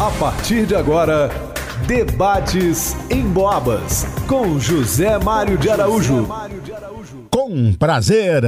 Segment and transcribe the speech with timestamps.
[0.00, 1.28] A partir de agora,
[1.88, 6.28] debates em Boabas com José Mário de Araújo.
[7.28, 8.44] Com prazer,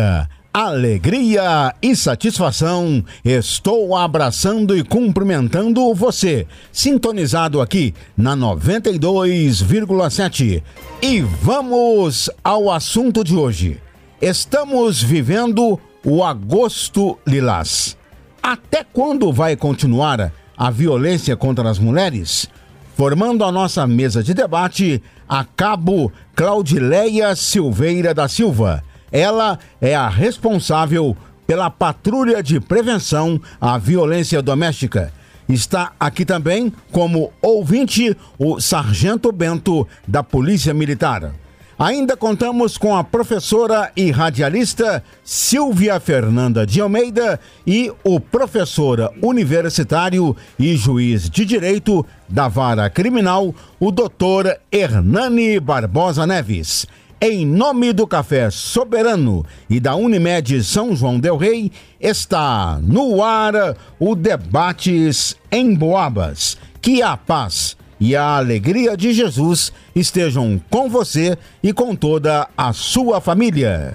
[0.55, 10.63] alegria e satisfação, estou abraçando e cumprimentando você, sintonizado aqui na 92,7.
[11.03, 13.83] E vamos ao assunto de hoje.
[14.23, 17.97] Estamos vivendo o agosto lilás.
[18.41, 22.47] Até quando vai continuar a violência contra as mulheres?
[22.95, 28.85] Formando a nossa mesa de debate, a cabo Claudileia Silveira da Silva.
[29.11, 31.17] Ela é a responsável
[31.47, 35.11] pela patrulha de prevenção à violência doméstica.
[35.49, 41.33] Está aqui também como ouvinte o Sargento Bento da Polícia Militar.
[41.81, 50.37] Ainda contamos com a professora e radialista Silvia Fernanda de Almeida e o professor universitário
[50.59, 56.87] e juiz de direito da vara criminal, o doutor Hernani Barbosa Neves.
[57.19, 63.55] Em nome do Café Soberano e da Unimed São João Del Rei, está no ar
[63.99, 66.59] o Debates em Boabas.
[66.83, 72.73] Que a paz e a alegria de Jesus estejam com você e com toda a
[72.73, 73.95] sua família.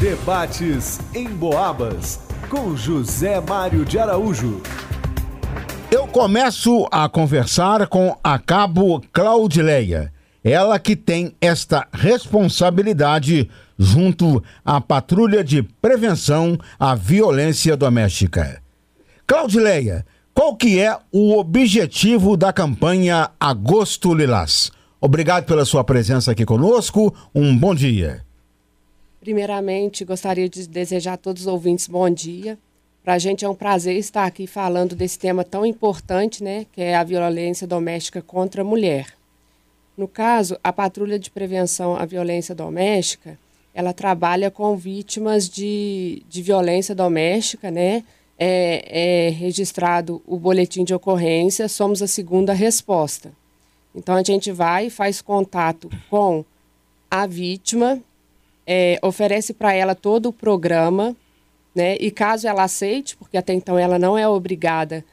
[0.00, 4.60] Debates em Boabas com José Mário de Araújo.
[5.90, 10.12] Eu começo a conversar com a cabo Claudileia,
[10.42, 18.62] ela que tem esta responsabilidade junto à patrulha de prevenção à violência doméstica.
[19.26, 20.04] Claudileia,
[20.34, 24.72] qual que é o objetivo da campanha Agosto Lilás?
[24.98, 27.14] Obrigado pela sua presença aqui conosco.
[27.34, 28.24] Um bom dia.
[29.20, 32.58] Primeiramente, gostaria de desejar a todos os ouvintes bom dia.
[33.04, 36.80] Para a gente é um prazer estar aqui falando desse tema tão importante, né, que
[36.80, 39.08] é a violência doméstica contra a mulher.
[39.96, 43.38] No caso, a Patrulha de Prevenção à Violência Doméstica,
[43.74, 48.02] ela trabalha com vítimas de, de violência doméstica, né,
[48.44, 53.30] é, é registrado o boletim de ocorrência, somos a segunda resposta.
[53.94, 56.44] Então a gente vai, faz contato com
[57.08, 58.00] a vítima,
[58.66, 61.14] é, oferece para ela todo o programa,
[61.72, 61.96] né?
[62.00, 65.04] E caso ela aceite, porque até então ela não é obrigada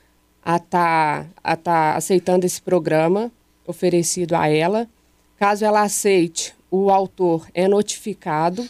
[0.44, 3.32] a estar tá, tá aceitando esse programa
[3.68, 4.90] oferecido a ela,
[5.38, 8.68] caso ela aceite, o autor é notificado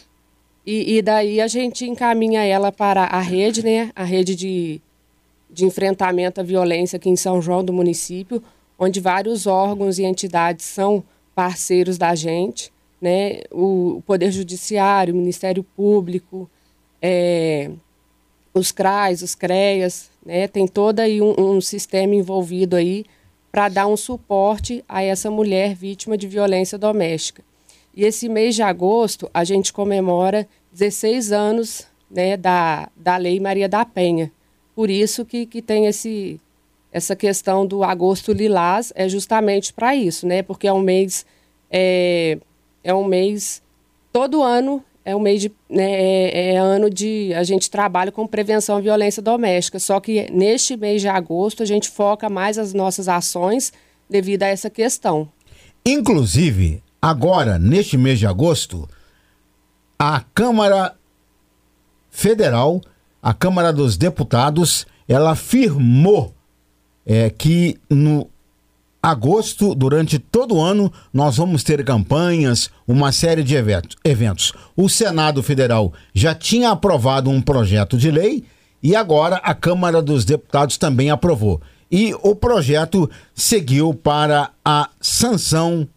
[0.66, 3.90] e, e, daí a gente encaminha ela para a rede, né?
[3.96, 4.80] A rede de,
[5.48, 8.42] de enfrentamento à violência aqui em São João do município,
[8.78, 11.02] onde vários órgãos e entidades são
[11.34, 13.40] parceiros da gente, né?
[13.50, 16.48] O, o Poder Judiciário, o Ministério Público,
[17.00, 17.70] é,
[18.52, 20.46] os CRAs, os CREAS, né?
[20.46, 23.06] Tem todo aí um, um sistema envolvido aí
[23.50, 27.42] para dar um suporte a essa mulher vítima de violência doméstica.
[27.94, 33.68] E esse mês de agosto a gente comemora 16 anos né, da, da Lei Maria
[33.68, 34.30] da Penha.
[34.74, 36.40] Por isso que, que tem esse,
[36.92, 40.42] essa questão do agosto lilás, é justamente para isso, né?
[40.42, 41.26] Porque é um mês,
[41.70, 42.38] é,
[42.82, 43.62] é um mês,
[44.12, 48.26] todo ano é um mês de, né, é, é, ano de, a gente trabalha com
[48.26, 52.74] prevenção à violência doméstica, só que neste mês de agosto a gente foca mais as
[52.74, 53.72] nossas ações
[54.08, 55.28] devido a essa questão.
[55.86, 58.88] Inclusive, Agora, neste mês de agosto,
[59.98, 60.94] a Câmara
[62.10, 62.80] Federal,
[63.22, 66.34] a Câmara dos Deputados, ela afirmou
[67.06, 68.28] é, que no
[69.02, 74.52] agosto, durante todo o ano, nós vamos ter campanhas, uma série de eventos.
[74.76, 78.44] O Senado Federal já tinha aprovado um projeto de lei
[78.82, 81.60] e agora a Câmara dos Deputados também aprovou.
[81.90, 85.88] E o projeto seguiu para a sanção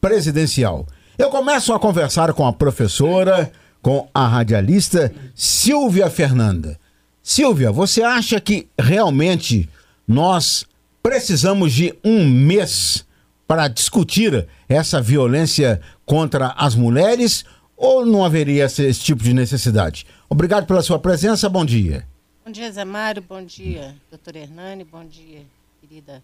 [0.00, 0.86] presidencial.
[1.18, 3.52] Eu começo a conversar com a professora,
[3.82, 6.78] com a radialista Silvia Fernanda.
[7.22, 9.68] Silvia, você acha que realmente
[10.08, 10.64] nós
[11.02, 13.06] precisamos de um mês
[13.46, 17.44] para discutir essa violência contra as mulheres
[17.76, 20.06] ou não haveria esse, esse, tipo de necessidade?
[20.28, 22.06] Obrigado pela sua presença, bom dia.
[22.44, 25.42] Bom dia, Zé Mário, bom dia, doutor Hernani, bom dia,
[25.80, 26.22] querida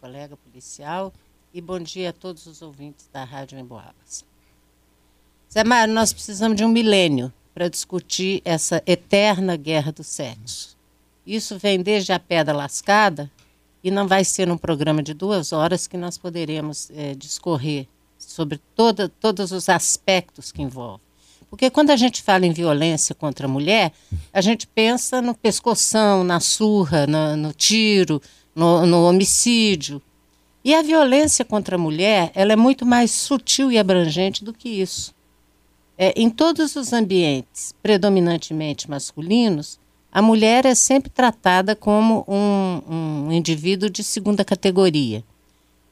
[0.00, 1.12] colega policial
[1.52, 4.24] e bom dia a todos os ouvintes da Rádio Emboabas.
[5.52, 10.76] Zé Mário, nós precisamos de um milênio para discutir essa eterna guerra do sexo.
[11.26, 13.30] Isso vem desde a pedra lascada
[13.82, 17.86] e não vai ser num programa de duas horas que nós poderemos é, discorrer
[18.18, 21.02] sobre toda, todos os aspectos que envolve.
[21.48, 23.92] Porque quando a gente fala em violência contra a mulher,
[24.32, 28.20] a gente pensa no pescoção, na surra, no, no tiro,
[28.54, 30.02] no, no homicídio.
[30.64, 34.68] E a violência contra a mulher, ela é muito mais sutil e abrangente do que
[34.68, 35.14] isso.
[35.96, 39.78] É, em todos os ambientes predominantemente masculinos,
[40.10, 45.24] a mulher é sempre tratada como um, um indivíduo de segunda categoria.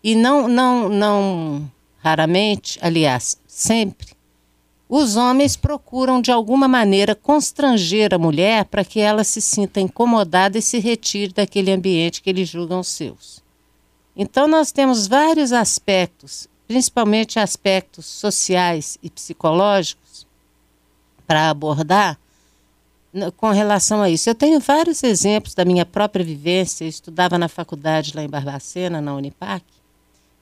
[0.03, 4.17] E não, não, não raramente, aliás, sempre,
[4.89, 10.57] os homens procuram de alguma maneira constranger a mulher para que ela se sinta incomodada
[10.57, 13.43] e se retire daquele ambiente que eles julgam seus.
[14.17, 20.27] Então, nós temos vários aspectos, principalmente aspectos sociais e psicológicos,
[21.27, 22.19] para abordar
[23.37, 24.29] com relação a isso.
[24.29, 26.85] Eu tenho vários exemplos da minha própria vivência.
[26.85, 29.65] Eu estudava na faculdade lá em Barbacena, na Unipac,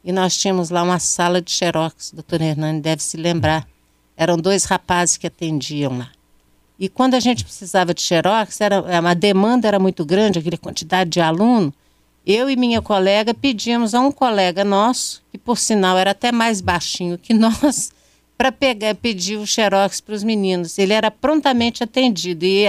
[0.05, 3.67] e nós tínhamos lá uma sala de xerox, o doutor Hernani deve se lembrar.
[4.17, 6.11] Eram dois rapazes que atendiam lá.
[6.79, 11.09] E quando a gente precisava de xerox, era, a demanda era muito grande, aquela quantidade
[11.09, 11.73] de aluno.
[12.27, 16.63] Eu e minha colega pedíamos a um colega nosso, que por sinal era até mais
[16.63, 17.93] baixinho que nós,
[18.37, 20.79] para pegar, pedir o xerox para os meninos.
[20.79, 22.47] Ele era prontamente atendido.
[22.47, 22.65] E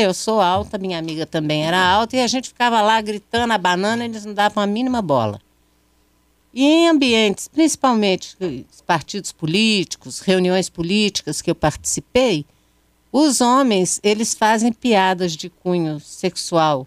[0.00, 3.58] eu sou alta, minha amiga também era alta, e a gente ficava lá gritando a
[3.58, 5.40] banana, eles não davam a mínima bola.
[6.54, 8.36] E em ambientes, principalmente
[8.86, 12.44] partidos políticos, reuniões políticas que eu participei,
[13.10, 16.86] os homens, eles fazem piadas de cunho sexual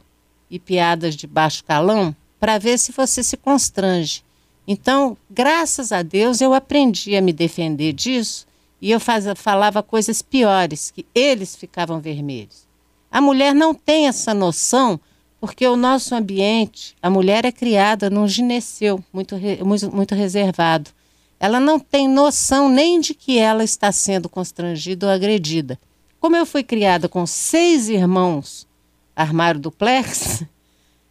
[0.49, 4.23] e piadas de baixo calão para ver se você se constrange.
[4.67, 8.47] Então, graças a Deus, eu aprendi a me defender disso
[8.81, 12.67] e eu faz, falava coisas piores, que eles ficavam vermelhos.
[13.11, 14.99] A mulher não tem essa noção,
[15.39, 20.91] porque o nosso ambiente, a mulher é criada num gineceu muito, muito, muito reservado.
[21.39, 25.79] Ela não tem noção nem de que ela está sendo constrangida ou agredida.
[26.19, 28.67] Como eu fui criada com seis irmãos
[29.15, 30.45] armário duplex,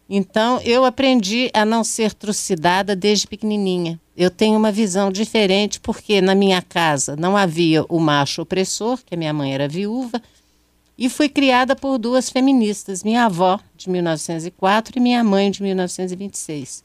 [0.09, 3.99] então, eu aprendi a não ser trucidada desde pequenininha.
[4.15, 9.15] Eu tenho uma visão diferente porque na minha casa não havia o macho opressor, que
[9.15, 10.21] a minha mãe era viúva,
[10.97, 16.83] e fui criada por duas feministas, minha avó, de 1904, e minha mãe, de 1926.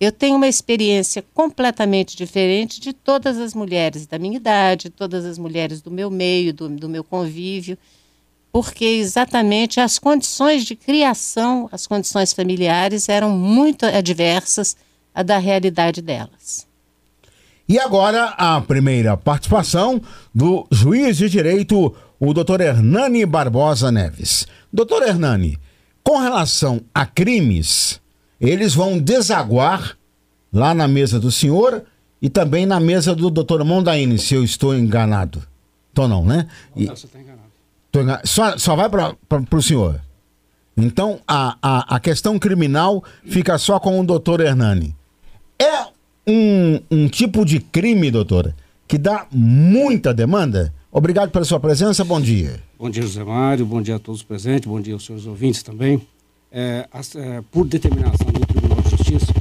[0.00, 5.36] Eu tenho uma experiência completamente diferente de todas as mulheres da minha idade, todas as
[5.36, 7.76] mulheres do meu meio, do, do meu convívio
[8.52, 14.76] porque exatamente as condições de criação, as condições familiares eram muito adversas
[15.14, 16.66] à da realidade delas.
[17.68, 20.02] E agora a primeira participação
[20.34, 24.46] do juiz de direito, o doutor Hernani Barbosa Neves.
[24.72, 25.56] Doutor Hernani,
[26.02, 28.00] com relação a crimes,
[28.40, 29.96] eles vão desaguar
[30.52, 31.84] lá na mesa do senhor
[32.20, 35.42] e também na mesa do doutor Mondaini, se eu estou enganado.
[35.94, 36.48] Tô não, né?
[36.74, 36.86] E...
[36.86, 37.29] Não, você está enganado.
[38.24, 39.16] Só, só vai para
[39.52, 40.00] o senhor.
[40.76, 44.94] Então, a, a, a questão criminal fica só com o doutor Hernani.
[45.58, 45.86] É
[46.26, 48.54] um, um tipo de crime, doutora,
[48.86, 50.72] que dá muita demanda?
[50.90, 52.60] Obrigado pela sua presença, bom dia.
[52.78, 56.00] Bom dia, José Mário, bom dia a todos presentes, bom dia aos seus ouvintes também.
[56.50, 59.32] É, é, por determinação do Tribunal de Justiça,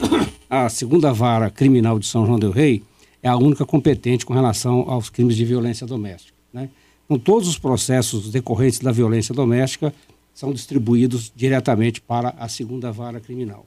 [0.50, 2.82] a segunda vara criminal de São João del Rei
[3.22, 6.36] é a única competente com relação aos crimes de violência doméstica.
[6.52, 6.68] Né?
[7.08, 9.94] Então, todos os processos decorrentes da violência doméstica
[10.34, 13.64] são distribuídos diretamente para a segunda vara criminal.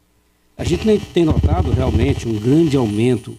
[0.55, 3.35] A gente tem notado realmente um grande aumento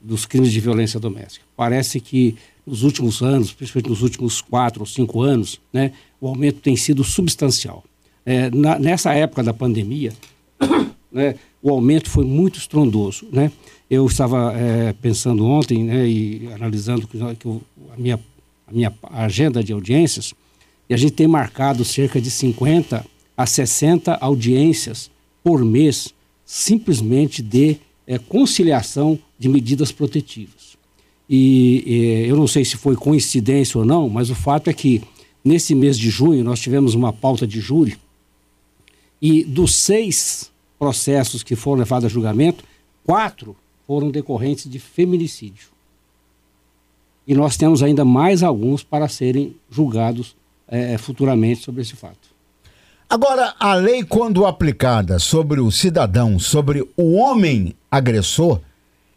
[0.00, 1.46] dos crimes de violência doméstica.
[1.56, 6.60] Parece que nos últimos anos, principalmente nos últimos quatro ou cinco anos, né, o aumento
[6.60, 7.84] tem sido substancial.
[8.26, 10.12] É, na, nessa época da pandemia,
[11.12, 13.28] né, o aumento foi muito estrondoso.
[13.32, 13.52] Né?
[13.88, 17.48] Eu estava é, pensando ontem né, e analisando que, que
[17.92, 18.18] a minha
[18.66, 20.34] a minha agenda de audiências,
[20.88, 23.04] e a gente tem marcado cerca de 50
[23.36, 25.10] a 60 audiências
[25.42, 30.76] por mês, simplesmente de é, conciliação de medidas protetivas.
[31.28, 35.02] E é, eu não sei se foi coincidência ou não, mas o fato é que
[35.44, 37.96] nesse mês de junho nós tivemos uma pauta de júri
[39.20, 42.64] e dos seis processos que foram levados a julgamento,
[43.04, 43.56] quatro
[43.86, 45.73] foram decorrentes de feminicídio
[47.26, 50.36] e nós temos ainda mais alguns para serem julgados
[50.68, 52.34] é, futuramente sobre esse fato.
[53.08, 58.60] Agora, a lei, quando aplicada sobre o cidadão, sobre o homem agressor,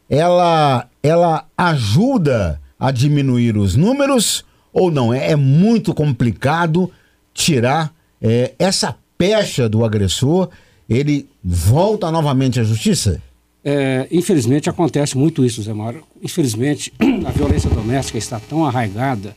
[0.10, 5.14] ela, ela ajuda a diminuir os números ou não?
[5.14, 6.92] É, é muito complicado
[7.34, 10.50] tirar é, essa pecha do agressor,
[10.88, 13.22] ele volta novamente à justiça?
[13.70, 16.02] É, infelizmente acontece muito isso, Zé Mário.
[16.24, 16.94] Infelizmente,
[17.28, 19.36] a violência doméstica está tão arraigada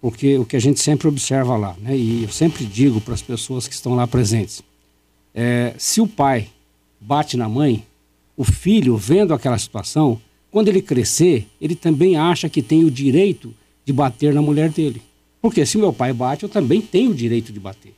[0.00, 3.22] porque o que a gente sempre observa lá, né, e eu sempre digo para as
[3.22, 4.62] pessoas que estão lá presentes,
[5.34, 6.50] é, se o pai
[7.00, 7.84] bate na mãe,
[8.36, 10.20] o filho, vendo aquela situação,
[10.52, 13.52] quando ele crescer, ele também acha que tem o direito
[13.84, 15.02] de bater na mulher dele.
[15.42, 17.92] Porque se meu pai bate, eu também tenho o direito de bater.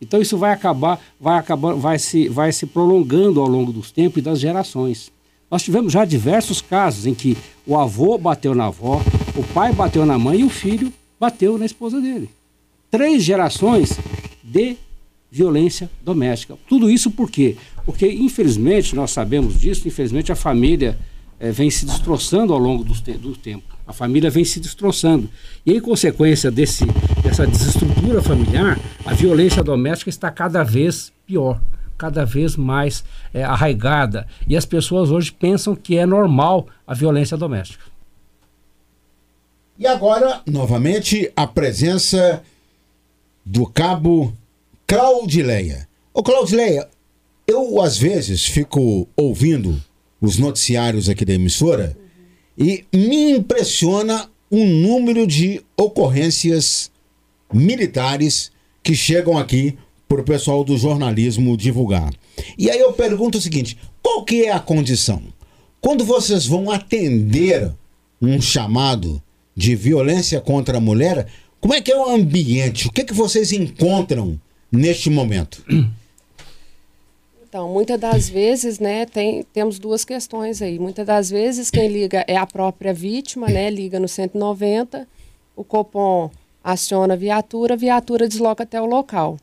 [0.00, 4.18] Então isso vai acabar, vai acabar, vai se, vai se prolongando ao longo dos tempos
[4.18, 5.12] e das gerações.
[5.50, 9.02] Nós tivemos já diversos casos em que o avô bateu na avó,
[9.36, 12.30] o pai bateu na mãe e o filho bateu na esposa dele.
[12.90, 13.98] Três gerações
[14.42, 14.76] de
[15.30, 16.56] violência doméstica.
[16.68, 17.56] Tudo isso por quê?
[17.84, 20.98] Porque, infelizmente, nós sabemos disso, infelizmente a família
[21.38, 23.64] é, vem se destroçando ao longo do, te do tempo.
[23.86, 25.28] A família vem se destroçando.
[25.64, 26.84] E em consequência desse,
[27.22, 31.60] dessa desestrutura familiar, a violência doméstica está cada vez pior,
[32.00, 33.04] cada vez mais
[33.34, 34.26] é, arraigada.
[34.48, 37.84] E as pessoas hoje pensam que é normal a violência doméstica.
[39.78, 42.42] E agora, novamente, a presença
[43.44, 44.32] do cabo
[44.86, 45.86] Claudileia.
[46.14, 46.88] Ô Claudileia,
[47.46, 49.78] eu às vezes fico ouvindo
[50.20, 51.94] os noticiários aqui da emissora
[52.56, 56.90] e me impressiona o número de ocorrências
[57.52, 58.50] militares
[58.82, 59.78] que chegam aqui
[60.10, 62.12] para o pessoal do jornalismo divulgar.
[62.58, 65.22] E aí eu pergunto o seguinte: qual que é a condição?
[65.80, 67.70] Quando vocês vão atender
[68.20, 69.22] um chamado
[69.54, 71.28] de violência contra a mulher,
[71.60, 72.88] como é que é o ambiente?
[72.88, 74.38] O que, é que vocês encontram
[74.70, 75.64] neste momento?
[77.48, 80.78] Então, muitas das vezes, né, tem, temos duas questões aí.
[80.78, 85.06] Muitas das vezes quem liga é a própria vítima, né, liga no 190,
[85.56, 86.30] o Copom
[86.62, 89.36] aciona a viatura, a viatura desloca até o local.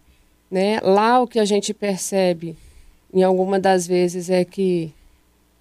[0.49, 0.79] Né?
[0.81, 2.55] Lá o que a gente percebe,
[3.13, 4.93] em alguma das vezes, é que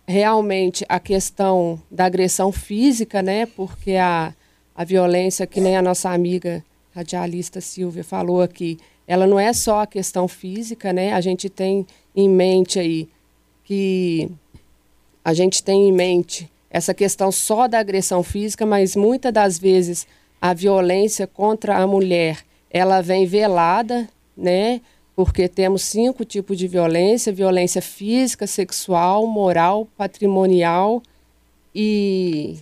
[0.07, 4.33] realmente a questão da agressão física, né, porque a,
[4.75, 6.65] a violência, que nem a nossa amiga
[6.95, 11.13] radialista Silvia falou aqui, ela não é só a questão física, né?
[11.13, 13.09] A gente tem em mente aí
[13.63, 14.29] que
[15.25, 20.07] a gente tem em mente essa questão só da agressão física, mas muitas das vezes
[20.41, 24.81] a violência contra a mulher, ela vem velada, né?
[25.15, 31.03] Porque temos cinco tipos de violência: violência física, sexual, moral, patrimonial
[31.75, 32.59] e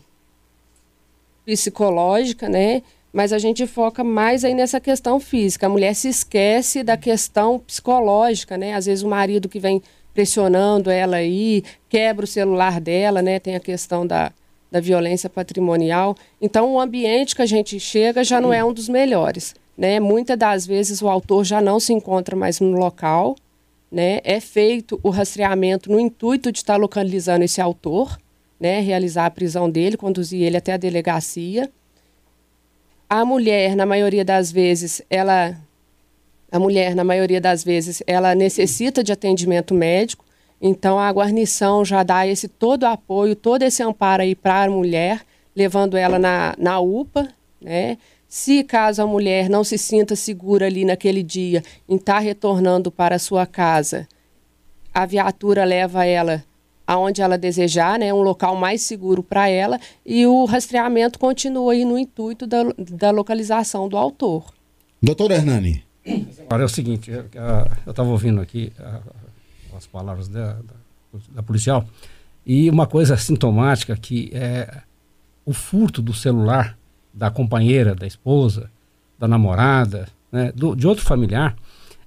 [1.44, 2.82] psicológica, né?
[3.14, 5.66] mas a gente foca mais aí nessa questão física.
[5.66, 8.74] A mulher se esquece da questão psicológica, né?
[8.74, 9.80] Às vezes o marido que vem
[10.12, 13.38] pressionando ela aí, quebra o celular dela, né?
[13.38, 14.32] Tem a questão da,
[14.68, 16.16] da violência patrimonial.
[16.42, 20.00] Então, o ambiente que a gente chega já não é um dos melhores, né?
[20.00, 23.36] Muitas das vezes o autor já não se encontra mais no local,
[23.90, 24.20] né?
[24.24, 28.18] É feito o rastreamento no intuito de estar localizando esse autor,
[28.58, 28.80] né?
[28.80, 31.70] Realizar a prisão dele, conduzir ele até a delegacia
[33.08, 35.56] a mulher, na maioria das vezes, ela
[36.50, 40.24] a mulher, na maioria das vezes, ela necessita de atendimento médico,
[40.60, 45.22] então a guarnição já dá esse todo apoio, todo esse amparo aí para a mulher,
[45.54, 47.28] levando ela na, na UPA,
[47.60, 47.98] né?
[48.36, 52.90] Se caso a mulher não se sinta segura ali naquele dia em estar tá retornando
[52.90, 54.08] para a sua casa,
[54.92, 56.42] a viatura leva ela
[56.84, 61.84] aonde ela desejar, né, um local mais seguro para ela, e o rastreamento continua aí
[61.84, 64.52] no intuito da, da localização do autor.
[65.00, 65.84] Doutor Hernani.
[66.40, 67.24] Agora é o seguinte, eu
[67.88, 68.72] estava ouvindo aqui
[69.76, 70.74] as palavras da, da,
[71.36, 71.86] da, policial,
[72.44, 74.82] e uma coisa sintomática que é
[75.46, 76.76] o furto do celular
[77.14, 78.70] da companheira, da esposa,
[79.18, 81.54] da namorada, né, do, de outro familiar,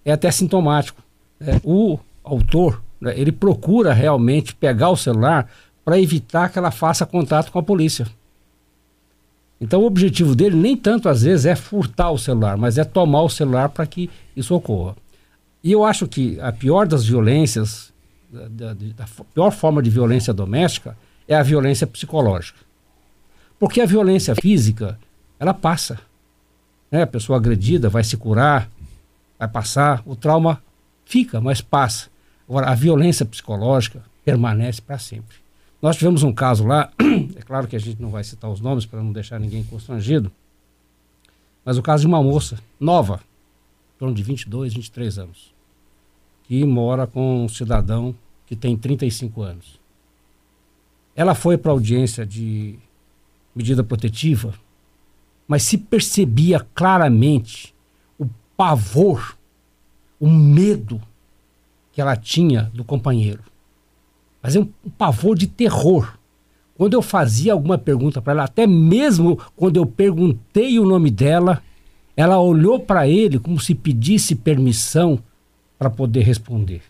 [0.03, 1.01] é até sintomático.
[1.39, 5.49] É, o autor né, ele procura realmente pegar o celular
[5.85, 8.05] para evitar que ela faça contato com a polícia.
[9.59, 13.23] Então o objetivo dele nem tanto às vezes é furtar o celular, mas é tomar
[13.23, 14.95] o celular para que isso ocorra.
[15.63, 17.91] E eu acho que a pior das violências,
[18.31, 20.95] da, da, da, pior forma de violência doméstica
[21.27, 22.59] é a violência psicológica.
[23.59, 24.99] Porque a violência física,
[25.39, 25.99] ela passa.
[26.91, 27.01] Né?
[27.01, 28.69] A pessoa agredida vai se curar,
[29.37, 30.61] vai passar, o trauma
[31.05, 32.09] fica, mas passa.
[32.47, 35.37] Agora, a violência psicológica permanece para sempre.
[35.81, 36.91] Nós tivemos um caso lá,
[37.35, 40.31] é claro que a gente não vai citar os nomes para não deixar ninguém constrangido,
[41.63, 43.21] mas o caso de uma moça nova,
[43.95, 45.53] em torno de 22, 23 anos,
[46.43, 49.79] que mora com um cidadão que tem 35 anos.
[51.15, 52.79] Ela foi para audiência de
[53.57, 54.53] medida protetiva,
[55.47, 57.73] mas se percebia claramente
[58.17, 59.37] o pavor,
[60.19, 61.01] o medo
[61.91, 63.43] que ela tinha do companheiro.
[64.41, 66.13] Fazia um, um pavor de terror.
[66.77, 71.63] Quando eu fazia alguma pergunta para ela, até mesmo quando eu perguntei o nome dela,
[72.17, 75.19] Ela olhou para ele como se pedisse permissão
[75.77, 76.81] para poder responder.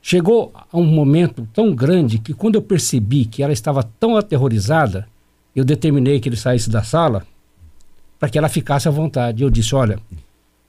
[0.00, 5.08] Chegou a um momento tão grande que, quando eu percebi que ela estava tão aterrorizada,
[5.56, 7.26] eu determinei que ele saísse da sala
[8.18, 9.42] para que ela ficasse à vontade.
[9.42, 9.98] Eu disse: Olha,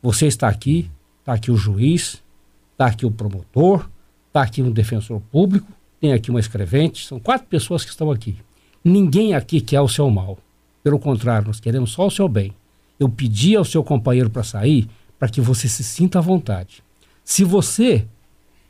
[0.01, 0.89] você está aqui,
[1.19, 2.23] está aqui o juiz,
[2.71, 3.89] está aqui o promotor,
[4.27, 8.37] está aqui um defensor público, tem aqui uma escrevente, são quatro pessoas que estão aqui.
[8.81, 10.37] Ninguém aqui quer o seu mal.
[10.81, 12.53] Pelo contrário, nós queremos só o seu bem.
[12.97, 14.87] Eu pedi ao seu companheiro para sair
[15.19, 16.81] para que você se sinta à vontade.
[17.25, 18.05] Se você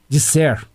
[0.09, 0.65] disser,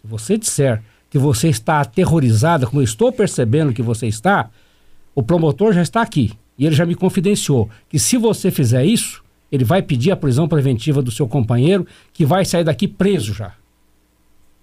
[0.00, 4.48] se você disser que você está aterrorizada, como eu estou percebendo que você está,
[5.14, 9.22] o promotor já está aqui e ele já me confidenciou que se você fizer isso,
[9.50, 13.54] ele vai pedir a prisão preventiva do seu companheiro, que vai sair daqui preso já,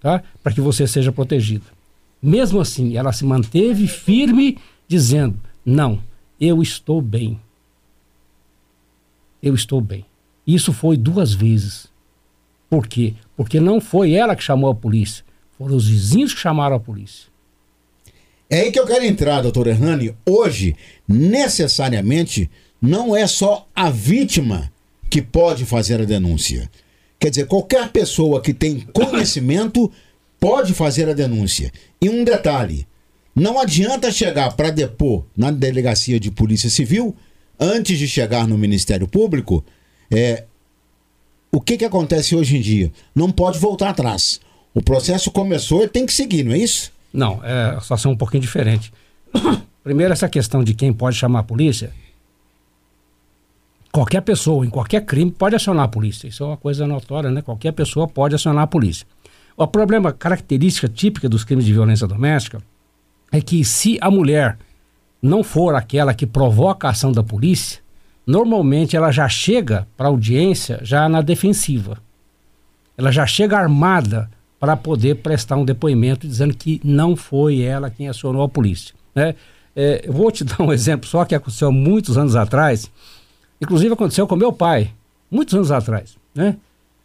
[0.00, 0.22] tá?
[0.42, 1.66] Para que você seja protegida.
[2.22, 6.00] Mesmo assim, ela se manteve firme, dizendo: Não,
[6.40, 7.38] eu estou bem.
[9.42, 10.04] Eu estou bem.
[10.46, 11.88] Isso foi duas vezes.
[12.68, 13.14] Por quê?
[13.36, 15.24] Porque não foi ela que chamou a polícia,
[15.56, 17.28] foram os vizinhos que chamaram a polícia.
[18.50, 20.14] É aí que eu quero entrar, doutor Hernani.
[20.24, 20.74] Hoje,
[21.06, 22.50] necessariamente,
[22.80, 24.72] não é só a vítima
[25.10, 26.70] que pode fazer a denúncia.
[27.20, 29.90] Quer dizer, qualquer pessoa que tem conhecimento
[30.40, 31.70] pode fazer a denúncia.
[32.00, 32.86] E um detalhe:
[33.34, 37.14] não adianta chegar para depor na delegacia de polícia civil
[37.60, 39.64] antes de chegar no Ministério Público.
[40.10, 40.44] É,
[41.52, 42.92] o que, que acontece hoje em dia?
[43.14, 44.40] Não pode voltar atrás.
[44.72, 46.92] O processo começou e tem que seguir, não é isso?
[47.12, 48.92] Não, é a situação é um pouquinho diferente.
[49.82, 51.92] Primeiro, essa questão de quem pode chamar a polícia.
[53.90, 56.28] Qualquer pessoa, em qualquer crime, pode acionar a polícia.
[56.28, 57.40] Isso é uma coisa notória, né?
[57.40, 59.06] Qualquer pessoa pode acionar a polícia.
[59.56, 62.62] O problema, característica típica dos crimes de violência doméstica
[63.32, 64.58] é que se a mulher
[65.20, 67.80] não for aquela que provoca a ação da polícia,
[68.26, 71.98] normalmente ela já chega para a audiência já na defensiva.
[72.96, 78.08] Ela já chega armada para poder prestar um depoimento dizendo que não foi ela quem
[78.08, 78.94] acionou a polícia.
[79.14, 79.34] Né?
[79.74, 82.90] É, eu vou te dar um exemplo só que aconteceu muitos anos atrás,
[83.60, 84.92] inclusive aconteceu com meu pai,
[85.30, 86.16] muitos anos atrás.
[86.34, 86.56] Né?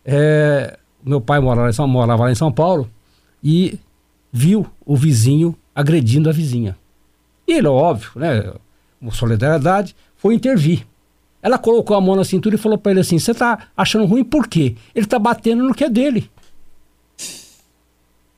[0.06, 2.90] É, meu pai morava em, São, morava lá em São Paulo
[3.44, 3.80] e
[4.32, 6.78] viu o vizinho agredindo a vizinha.
[7.48, 8.54] E ele, óbvio, né,
[9.12, 10.86] solidariedade, foi intervir.
[11.42, 14.24] Ela colocou a mão na cintura e falou para ele assim: Você tá achando ruim
[14.24, 14.76] por quê?
[14.96, 16.32] Ele tá batendo no que é dele.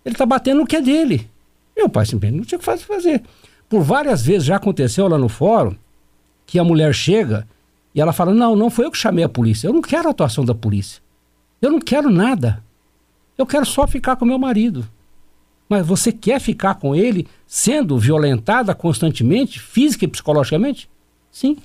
[0.06, 1.28] Ele tá batendo no que é dele.
[1.76, 3.24] Meu pai simplesmente não tinha o que fazer.
[3.68, 5.76] Por várias vezes já aconteceu lá no fórum
[6.46, 7.48] que a mulher chega
[7.94, 9.68] e ela fala: Não, não foi eu que chamei a polícia.
[9.68, 11.02] Eu não quero a atuação da polícia.
[11.62, 12.64] Eu não quero nada.
[13.38, 14.88] Eu quero só ficar com meu marido.
[15.68, 20.88] Mas você quer ficar com ele sendo violentada constantemente, física e psicologicamente?
[21.32, 21.58] Sim.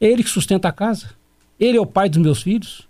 [0.00, 1.10] É ele que sustenta a casa.
[1.58, 2.88] Ele é o pai dos meus filhos.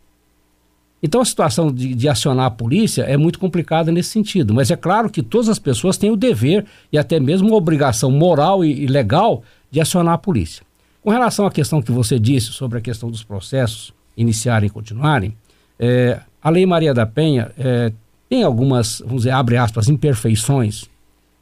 [1.03, 4.53] Então a situação de, de, acionar a polícia é muito complicada nesse sentido.
[4.53, 8.65] Mas é claro que todas as pessoas têm o dever e até mesmo obrigação moral
[8.65, 10.63] e, e legal de acionar a polícia.
[11.03, 15.35] Com relação à questão que você disse sobre a questão dos processos iniciarem e continuarem,
[15.79, 17.91] é, a Lei Maria da Penha é,
[18.29, 20.85] tem algumas, vamos dizer, abre aspas, imperfeições,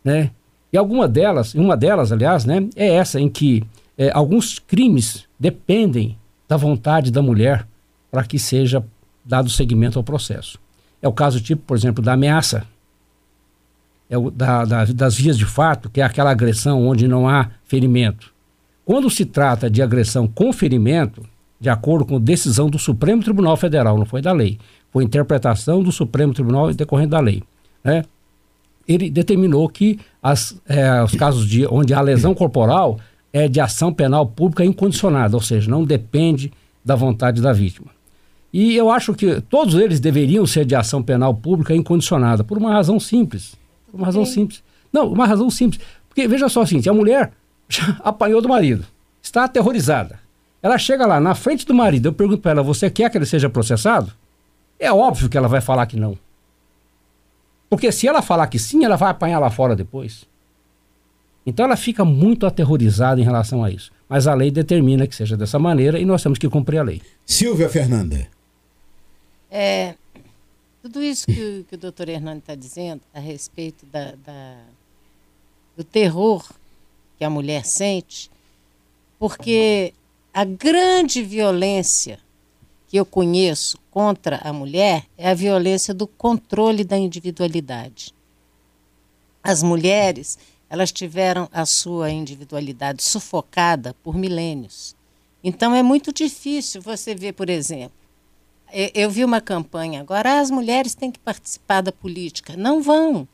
[0.05, 0.31] né?
[0.73, 3.65] E alguma delas, uma delas, aliás, né, é essa em que
[3.97, 6.17] é, alguns crimes dependem
[6.47, 7.67] da vontade da mulher
[8.11, 8.85] para que seja
[9.29, 10.59] dado seguimento ao processo.
[11.03, 12.67] É o caso tipo, por exemplo, da ameaça,
[14.09, 17.51] é o, da, da, das vias de fato, que é aquela agressão onde não há
[17.65, 18.33] ferimento.
[18.87, 21.23] Quando se trata de agressão com ferimento,
[21.61, 24.59] de acordo com decisão do Supremo Tribunal Federal, não foi da lei,
[24.91, 27.43] foi interpretação do Supremo Tribunal decorrente da lei.
[27.85, 28.05] Né?
[28.87, 32.99] Ele determinou que as, é, os casos de, onde há lesão corporal
[33.31, 36.51] é de ação penal pública incondicionada, ou seja, não depende
[36.83, 37.98] da vontade da vítima.
[38.61, 42.73] E eu acho que todos eles deveriam ser de ação penal pública incondicionada, por uma
[42.73, 43.55] razão simples.
[43.89, 44.65] Por uma razão simples.
[44.93, 45.81] Não, uma razão simples.
[46.09, 47.31] Porque veja só o seguinte: a mulher
[47.71, 48.85] já apanhou do marido,
[49.23, 50.19] está aterrorizada.
[50.61, 53.27] Ela chega lá na frente do marido, eu pergunto para ela: você quer que ele
[53.27, 54.13] seja processado?
[54.77, 56.19] É óbvio que ela vai falar que não.
[57.71, 60.25] Porque se ela falar que sim, ela vai apanhar lá fora depois.
[61.47, 63.93] Então ela fica muito aterrorizada em relação a isso.
[64.09, 67.01] Mas a lei determina que seja dessa maneira e nós temos que cumprir a lei.
[67.25, 68.27] Silvia Fernanda.
[69.51, 69.95] É,
[70.83, 74.59] tudo isso que, que o doutor Hernando está dizendo a respeito da, da,
[75.77, 76.49] do terror
[77.17, 78.31] que a mulher sente,
[79.19, 79.93] porque
[80.33, 82.21] a grande violência
[82.87, 88.15] que eu conheço contra a mulher é a violência do controle da individualidade.
[89.43, 90.39] As mulheres,
[90.71, 94.95] elas tiveram a sua individualidade sufocada por milênios.
[95.43, 97.98] Então é muito difícil você ver, por exemplo,
[98.73, 102.57] eu vi uma campanha agora, as mulheres têm que participar da política.
[102.57, 103.27] Não vão.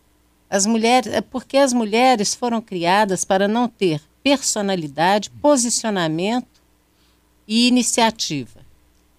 [0.49, 6.62] As mulheres, é porque as mulheres foram criadas para não ter personalidade, posicionamento
[7.47, 8.64] e iniciativa.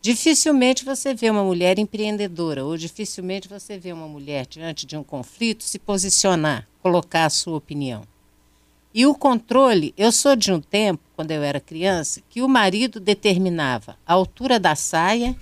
[0.02, 5.04] Dificilmente você vê uma mulher empreendedora, ou dificilmente você vê uma mulher diante de um
[5.04, 8.04] conflito se posicionar, colocar a sua opinião.
[8.94, 13.00] E o controle, eu sou de um tempo, quando eu era criança, que o marido
[13.00, 15.36] determinava a altura da saia,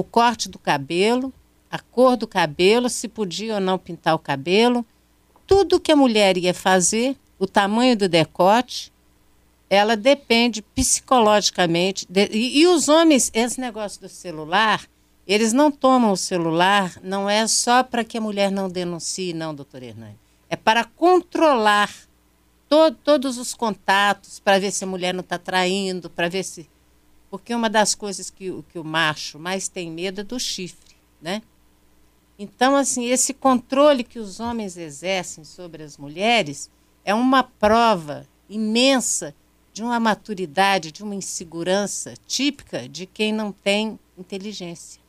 [0.00, 1.32] o corte do cabelo,
[1.70, 4.84] a cor do cabelo, se podia ou não pintar o cabelo,
[5.46, 8.92] tudo que a mulher ia fazer, o tamanho do decote,
[9.68, 12.06] ela depende psicologicamente.
[12.08, 14.84] De, e, e, os homens, esse negócio do celular,
[15.26, 19.54] eles não tomam o celular, não é só para que a mulher não denuncie, não,
[19.54, 20.18] doutor Hernani.
[20.48, 21.90] É para controlar
[22.68, 26.68] to, todos os contatos para ver se a mulher não está traindo, para ver se.
[27.30, 31.42] Porque uma das coisas que, que o macho mais tem medo é do chifre, né?
[32.38, 36.70] Então, assim, esse controle que os homens exercem sobre as mulheres
[37.04, 39.34] é uma prova imensa
[39.72, 45.00] de uma maturidade, de uma insegurança típica de quem não tem inteligência.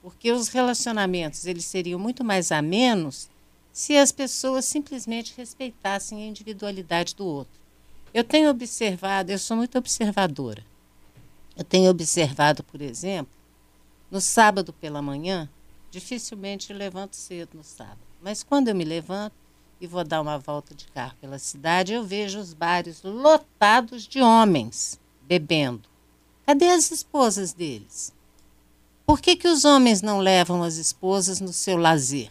[0.00, 3.28] Porque os relacionamentos eles seriam muito mais amenos
[3.72, 7.60] se as pessoas simplesmente respeitassem a individualidade do outro.
[8.14, 10.64] Eu tenho observado, eu sou muito observadora.
[11.58, 13.30] Eu tenho observado, por exemplo,
[14.10, 15.46] no sábado pela manhã,
[15.90, 19.34] dificilmente levanto cedo no sábado, mas quando eu me levanto
[19.78, 24.22] e vou dar uma volta de carro pela cidade, eu vejo os bares lotados de
[24.22, 25.86] homens bebendo.
[26.46, 28.14] Cadê as esposas deles?
[29.04, 32.30] Por que, que os homens não levam as esposas no seu lazer?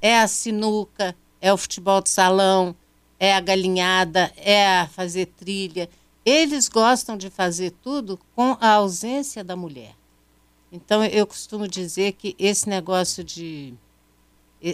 [0.00, 2.74] é a sinuca, é o futebol de salão,
[3.18, 5.88] é a galinhada, é a fazer trilha.
[6.26, 9.94] Eles gostam de fazer tudo com a ausência da mulher.
[10.72, 13.72] Então, eu costumo dizer que esse negócio de.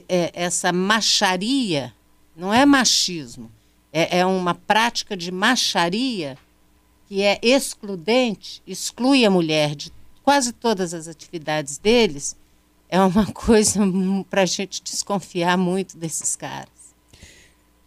[0.09, 1.93] É, essa macharia
[2.35, 3.51] não é machismo,
[3.93, 6.39] é, é uma prática de macharia
[7.07, 12.37] que é excludente, exclui a mulher de quase todas as atividades deles
[12.89, 13.81] é uma coisa
[14.29, 16.69] para a gente desconfiar muito desses caras.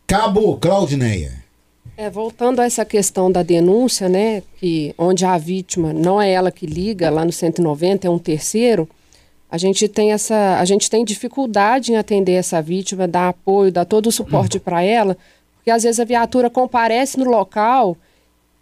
[0.08, 1.45] Cabo Claudineia.
[1.98, 6.52] É, voltando a essa questão da denúncia, né, que onde a vítima não é ela
[6.52, 8.88] que liga, lá no 190 é um terceiro,
[9.50, 13.86] a gente tem essa, a gente tem dificuldade em atender essa vítima, dar apoio, dar
[13.86, 15.16] todo o suporte para ela,
[15.56, 17.96] porque às vezes a viatura comparece no local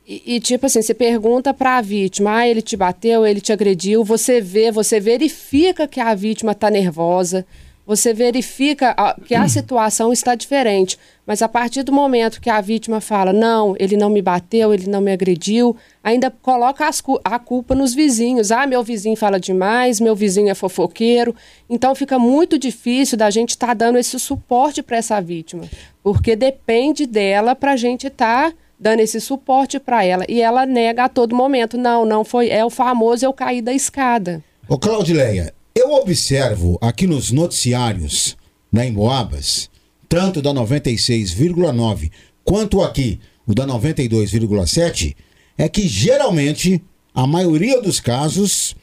[0.06, 3.54] e, e, tipo assim, você pergunta para a vítima, ah, ele te bateu, ele te
[3.54, 7.46] agrediu, você vê, você verifica que a vítima está nervosa,
[7.86, 10.98] você verifica que a situação está diferente.
[11.26, 14.90] Mas a partir do momento que a vítima fala, não, ele não me bateu, ele
[14.90, 18.52] não me agrediu, ainda coloca as, a culpa nos vizinhos.
[18.52, 21.36] Ah, meu vizinho fala demais, meu vizinho é fofoqueiro.
[21.70, 25.64] Então fica muito difícil da gente estar tá dando esse suporte para essa vítima.
[26.02, 28.52] Porque depende dela para a gente estar.
[28.52, 30.26] Tá dando esse suporte para ela.
[30.28, 31.78] E ela nega a todo momento.
[31.78, 32.50] Não, não foi.
[32.50, 34.44] É o famoso eu caí da escada.
[34.68, 38.38] Ô, Claudileia, eu observo aqui nos noticiários,
[38.72, 39.70] na Emboabas,
[40.08, 42.10] tanto da 96,9
[42.42, 45.14] quanto aqui o da 92,7,
[45.58, 46.82] é que geralmente
[47.14, 48.78] a maioria dos casos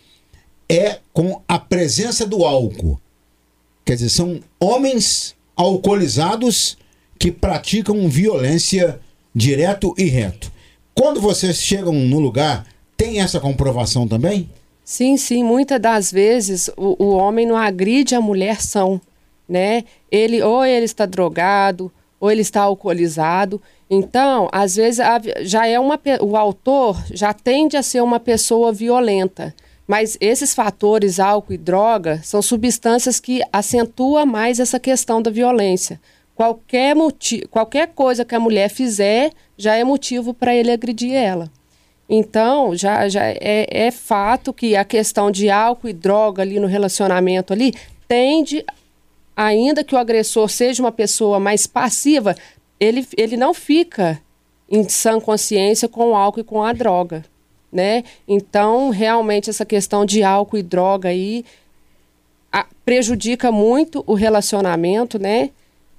[0.69, 3.01] é com a presença do álcool.
[3.83, 6.77] Quer dizer, são homens alcoolizados
[7.19, 9.01] que praticam violência
[9.35, 10.53] direto e reto.
[10.95, 14.51] Quando vocês chegam no lugar, tem essa comprovação também?
[14.90, 15.44] Sim, sim.
[15.44, 19.00] Muitas das vezes o, o homem não agride a mulher são,
[19.48, 19.85] né?
[20.11, 23.62] Ele ou ele está drogado ou ele está alcoolizado.
[23.88, 25.00] Então, às vezes
[25.42, 29.55] já é uma o autor já tende a ser uma pessoa violenta.
[29.87, 36.00] Mas esses fatores, álcool e droga, são substâncias que acentuam mais essa questão da violência
[36.35, 41.48] qualquer, motivo, qualquer coisa que a mulher fizer já é motivo para ele agredir ela.
[42.12, 46.66] Então, já, já é, é, fato que a questão de álcool e droga ali no
[46.66, 47.73] relacionamento ali
[48.09, 48.64] tende,
[49.37, 52.35] ainda que o agressor seja uma pessoa mais passiva,
[52.81, 54.20] ele, ele não fica
[54.68, 57.25] em sã consciência com o álcool e com a droga,
[57.70, 58.03] né?
[58.27, 61.44] Então, realmente, essa questão de álcool e droga aí
[62.51, 65.51] a, prejudica muito o relacionamento, né?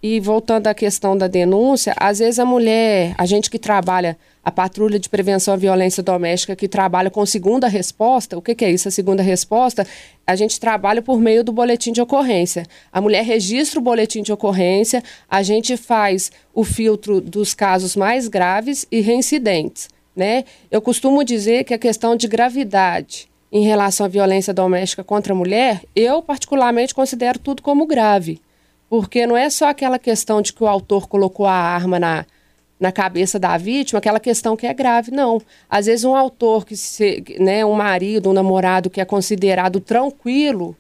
[0.04, 4.52] E voltando à questão da denúncia, às vezes a mulher, a gente que trabalha, a
[4.52, 8.72] patrulha de prevenção à violência doméstica, que trabalha com segunda resposta, o que, que é
[8.72, 8.88] isso?
[8.88, 9.86] A segunda resposta,
[10.26, 12.66] a gente trabalha por meio do boletim de ocorrência.
[12.92, 18.28] A mulher registra o boletim de ocorrência, a gente faz o filtro dos casos mais
[18.28, 19.88] graves e reincidentes.
[20.16, 20.46] né?
[20.72, 25.36] Eu costumo dizer que a questão de gravidade em relação à violência doméstica contra a
[25.36, 28.42] mulher, eu particularmente considero tudo como grave.
[28.92, 32.26] Porque não é só aquela questão de que o autor colocou a arma na,
[32.78, 35.42] na cabeça da vítima, aquela questão que é grave, não.
[35.70, 40.76] Às vezes um autor que se, né, um marido, um namorado que é considerado tranquilo,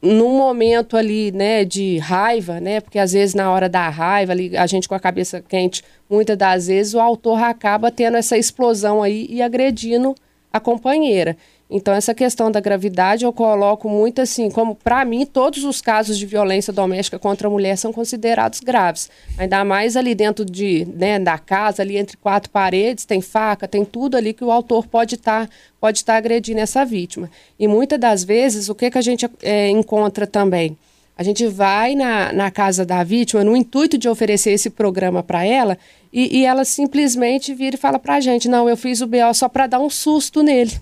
[0.00, 4.56] num momento ali, né, de raiva, né, porque às vezes na hora da raiva, ali,
[4.56, 9.02] a gente com a cabeça quente, muitas das vezes o autor acaba tendo essa explosão
[9.02, 10.14] aí e agredindo
[10.52, 11.36] a companheira.
[11.70, 16.16] Então, essa questão da gravidade eu coloco muito assim, como para mim, todos os casos
[16.16, 19.10] de violência doméstica contra a mulher são considerados graves.
[19.36, 23.84] Ainda mais ali dentro de, né, da casa, ali entre quatro paredes, tem faca, tem
[23.84, 27.30] tudo ali que o autor pode estar tá, pode tá agredindo essa vítima.
[27.58, 30.74] E muitas das vezes, o que, que a gente é, encontra também?
[31.18, 35.44] A gente vai na, na casa da vítima no intuito de oferecer esse programa para
[35.44, 35.76] ela
[36.12, 39.34] e, e ela simplesmente vira e fala para a gente: não, eu fiz o BO
[39.34, 40.80] só para dar um susto nele.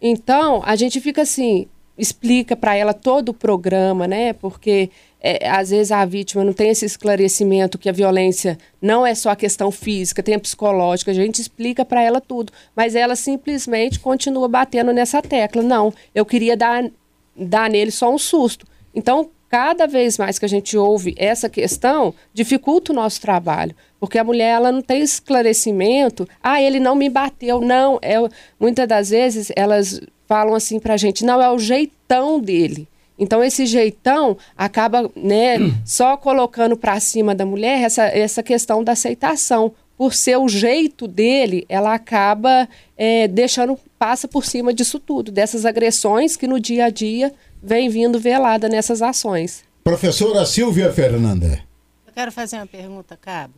[0.00, 4.32] Então, a gente fica assim, explica para ela todo o programa, né?
[4.32, 9.14] Porque é, às vezes a vítima não tem esse esclarecimento que a violência não é
[9.14, 11.10] só a questão física, tem a psicológica.
[11.10, 15.62] A gente explica para ela tudo, mas ela simplesmente continua batendo nessa tecla.
[15.62, 16.88] Não, eu queria dar,
[17.36, 18.64] dar nele só um susto.
[18.94, 23.74] Então, cada vez mais que a gente ouve essa questão, dificulta o nosso trabalho.
[23.98, 26.28] Porque a mulher ela não tem esclarecimento.
[26.42, 27.60] Ah, ele não me bateu.
[27.60, 28.16] Não, é,
[28.60, 32.86] muitas das vezes elas falam assim para a gente, não, é o jeitão dele.
[33.18, 38.92] Então, esse jeitão acaba né, só colocando para cima da mulher essa, essa questão da
[38.92, 39.72] aceitação.
[39.98, 45.66] Por ser o jeito dele, ela acaba é, deixando, passa por cima disso tudo, dessas
[45.66, 49.64] agressões que no dia a dia vem vindo velada nessas ações.
[49.82, 51.64] Professora Silvia Fernanda.
[52.06, 53.54] Eu quero fazer uma pergunta, Cabo.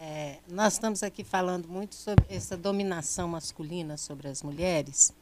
[0.00, 5.12] É, nós estamos aqui falando muito sobre essa dominação masculina sobre as mulheres.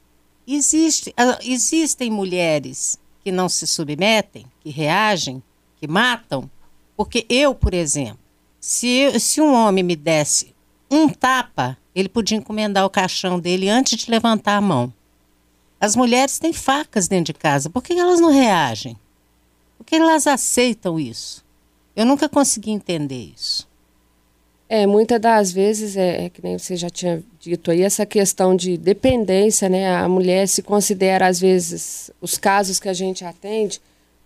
[0.46, 5.42] Existe, ah, existem mulheres que não se submetem, que reagem,
[5.80, 6.48] que matam?
[6.96, 8.23] Porque eu, por exemplo,
[8.66, 10.54] se, se um homem me desse
[10.90, 14.90] um tapa, ele podia encomendar o caixão dele antes de levantar a mão.
[15.78, 17.68] As mulheres têm facas dentro de casa.
[17.68, 18.96] Por que elas não reagem?
[19.76, 21.44] Por que elas aceitam isso?
[21.94, 23.68] Eu nunca consegui entender isso.
[24.66, 28.56] É, muitas das vezes, é, é, que nem você já tinha dito aí, essa questão
[28.56, 29.94] de dependência, né?
[29.94, 33.78] A mulher se considera, às vezes, os casos que a gente atende,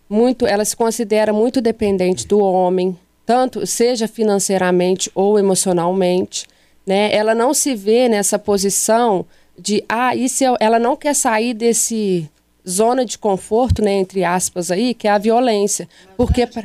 [0.09, 2.97] muito, ela se considera muito dependente do homem,
[3.29, 6.47] tanto seja financeiramente ou emocionalmente,
[6.87, 7.15] né?
[7.15, 9.27] Ela não se vê nessa posição
[9.59, 12.27] de ah, se eu, ela não quer sair desse
[12.67, 15.87] zona de conforto, né, entre aspas aí, que é a violência,
[16.17, 16.65] porque pra...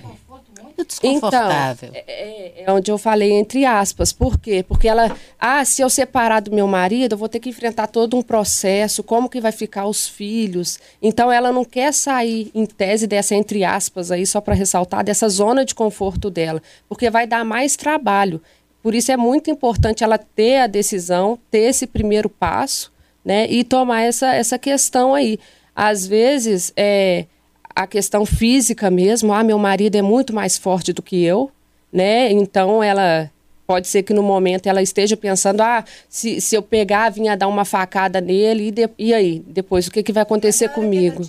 [0.84, 1.90] muito desconfortável.
[1.90, 4.12] Então, é, é, onde eu falei entre aspas.
[4.12, 4.64] Por quê?
[4.68, 8.18] Porque ela, ah, se eu separar do meu marido, eu vou ter que enfrentar todo
[8.18, 10.80] um processo, como que vai ficar os filhos.
[11.02, 15.30] Então ela não quer sair em tese dessa entre aspas aí só para ressaltar dessa
[15.30, 18.42] zona de conforto dela, porque vai dar mais trabalho.
[18.82, 22.92] Por isso é muito importante ela ter a decisão, ter esse primeiro passo,
[23.24, 23.48] né?
[23.50, 25.40] E tomar essa, essa questão aí.
[25.74, 27.26] Às vezes, é,
[27.76, 31.52] a questão física mesmo, ah, meu marido é muito mais forte do que eu,
[31.92, 32.32] né?
[32.32, 33.32] Então ela
[33.66, 37.48] pode ser que no momento ela esteja pensando, ah, se, se eu pegar, vinha dar
[37.48, 39.44] uma facada nele, e, de, e aí?
[39.48, 41.24] Depois, o que, que vai acontecer comigo?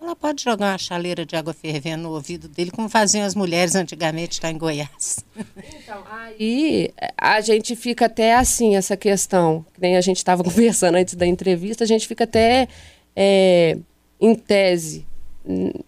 [0.00, 3.74] Ela pode jogar uma chaleira de água fervendo no ouvido dele, como faziam as mulheres
[3.74, 5.24] antigamente lá em Goiás.
[5.34, 10.96] Então, aí a gente fica até assim, essa questão, que nem a gente estava conversando
[10.96, 12.68] antes da entrevista, a gente fica até
[13.16, 13.78] é,
[14.20, 15.06] em tese,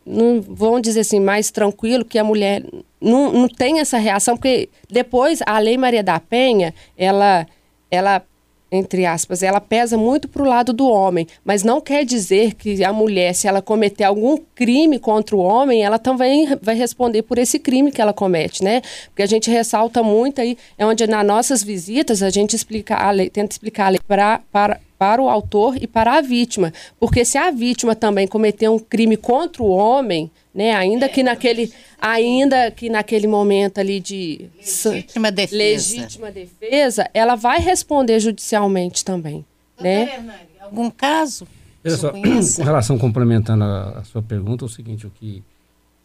[0.05, 2.63] não vamos dizer assim, mais tranquilo, que a mulher
[3.01, 7.47] não, não tem essa reação, porque depois a Lei Maria da Penha, ela,
[7.91, 8.23] ela
[8.71, 12.85] entre aspas, ela pesa muito para o lado do homem, mas não quer dizer que
[12.85, 17.39] a mulher, se ela cometer algum crime contra o homem, ela também vai responder por
[17.39, 18.83] esse crime que ela comete, né?
[19.07, 23.11] Porque a gente ressalta muito aí, é onde nas nossas visitas a gente explica a
[23.11, 27.25] lei, tenta explicar a lei pra, para, para o autor e para a vítima, porque
[27.25, 30.75] se a vítima também cometer um crime contra o homem, né?
[30.75, 37.61] Ainda que naquele, ainda que naquele momento ali de legítima defesa, legítima defesa ela vai
[37.61, 39.45] responder judicialmente também,
[39.79, 40.15] né?
[40.15, 41.47] Hernani, algum caso?
[41.87, 42.23] Só, com
[42.65, 45.43] relação complementando a, a, sua pergunta, é o seguinte, o que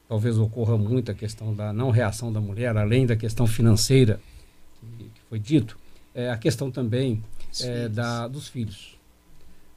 [0.08, 4.20] talvez ocorra muito a questão da não reação da mulher, além da questão financeira
[4.98, 5.78] que, que foi dito,
[6.14, 7.24] é a questão também
[7.62, 9.00] é, da, dos filhos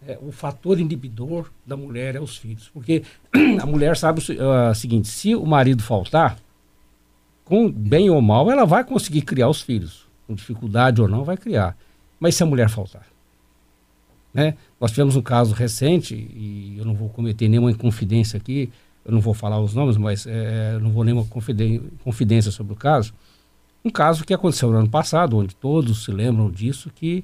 [0.06, 2.70] é, o fator inibidor da mulher é os filhos.
[2.72, 3.02] Porque
[3.60, 6.38] a mulher sabe o uh, seguinte: se o marido faltar,
[7.44, 10.06] com bem ou mal, ela vai conseguir criar os filhos.
[10.26, 11.76] com dificuldade ou não, vai criar.
[12.20, 13.06] Mas se a mulher faltar?
[14.32, 14.56] Né?
[14.80, 18.70] Nós tivemos um caso recente, e eu não vou cometer nenhuma inconfidência aqui,
[19.04, 21.24] eu não vou falar os nomes, mas é, não vou nenhuma
[22.02, 23.14] confidência sobre o caso.
[23.84, 27.22] Um caso que aconteceu no ano passado, onde todos se lembram disso, que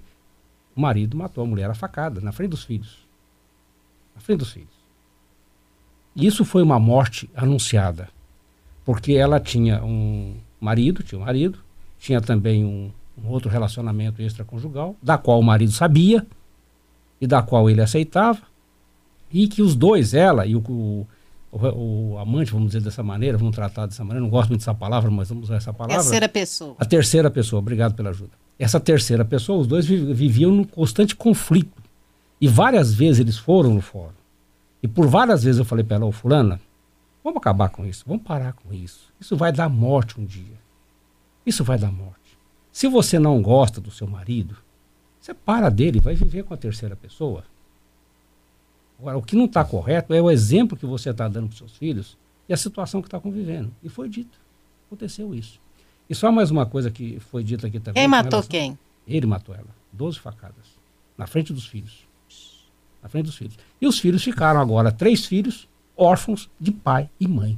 [0.80, 3.06] o marido matou a mulher a facada, na frente dos filhos.
[4.14, 4.80] Na frente dos filhos.
[6.16, 8.08] E isso foi uma morte anunciada,
[8.84, 11.58] porque ela tinha um marido, tinha um marido,
[11.98, 12.90] tinha também um,
[13.22, 16.26] um outro relacionamento extraconjugal, da qual o marido sabia
[17.20, 18.40] e da qual ele aceitava,
[19.30, 21.06] e que os dois, ela e o, o
[21.52, 24.72] o, o, amante, vamos dizer dessa maneira, vamos tratar dessa maneira, não gosto muito dessa
[24.72, 26.00] palavra, mas vamos usar essa palavra.
[26.00, 26.76] Terceira pessoa.
[26.78, 28.30] A terceira pessoa, obrigado pela ajuda.
[28.60, 31.82] Essa terceira pessoa, os dois viviam num constante conflito.
[32.38, 34.12] E várias vezes eles foram no fórum.
[34.82, 36.60] E por várias vezes eu falei para ela, ô fulana,
[37.24, 39.10] vamos acabar com isso, vamos parar com isso.
[39.18, 40.60] Isso vai dar morte um dia.
[41.46, 42.38] Isso vai dar morte.
[42.70, 44.54] Se você não gosta do seu marido,
[45.18, 47.44] você para dele, vai viver com a terceira pessoa.
[48.98, 51.78] Agora, o que não está correto é o exemplo que você está dando para seus
[51.78, 52.14] filhos
[52.46, 53.72] e a situação que está convivendo.
[53.82, 54.38] E foi dito.
[54.86, 55.58] Aconteceu isso.
[56.10, 58.02] E só mais uma coisa que foi dita aqui também.
[58.02, 58.76] Quem matou quem?
[59.06, 59.68] Ele matou ela.
[59.92, 60.66] Doze facadas.
[61.16, 62.04] Na frente dos filhos.
[63.00, 63.56] Na frente dos filhos.
[63.80, 67.56] E os filhos ficaram agora, três filhos, órfãos de pai e mãe.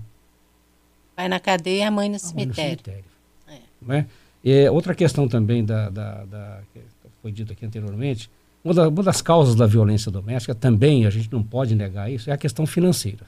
[1.17, 2.55] Pai na cadeia e a mãe no a cemitério.
[2.57, 3.05] Mãe no cemitério.
[3.49, 3.61] É.
[3.81, 4.07] Né?
[4.45, 6.81] E outra questão também da, da, da, que
[7.23, 8.31] foi dito aqui anteriormente,
[8.63, 12.29] uma, da, uma das causas da violência doméstica também, a gente não pode negar isso,
[12.29, 13.25] é a questão financeira.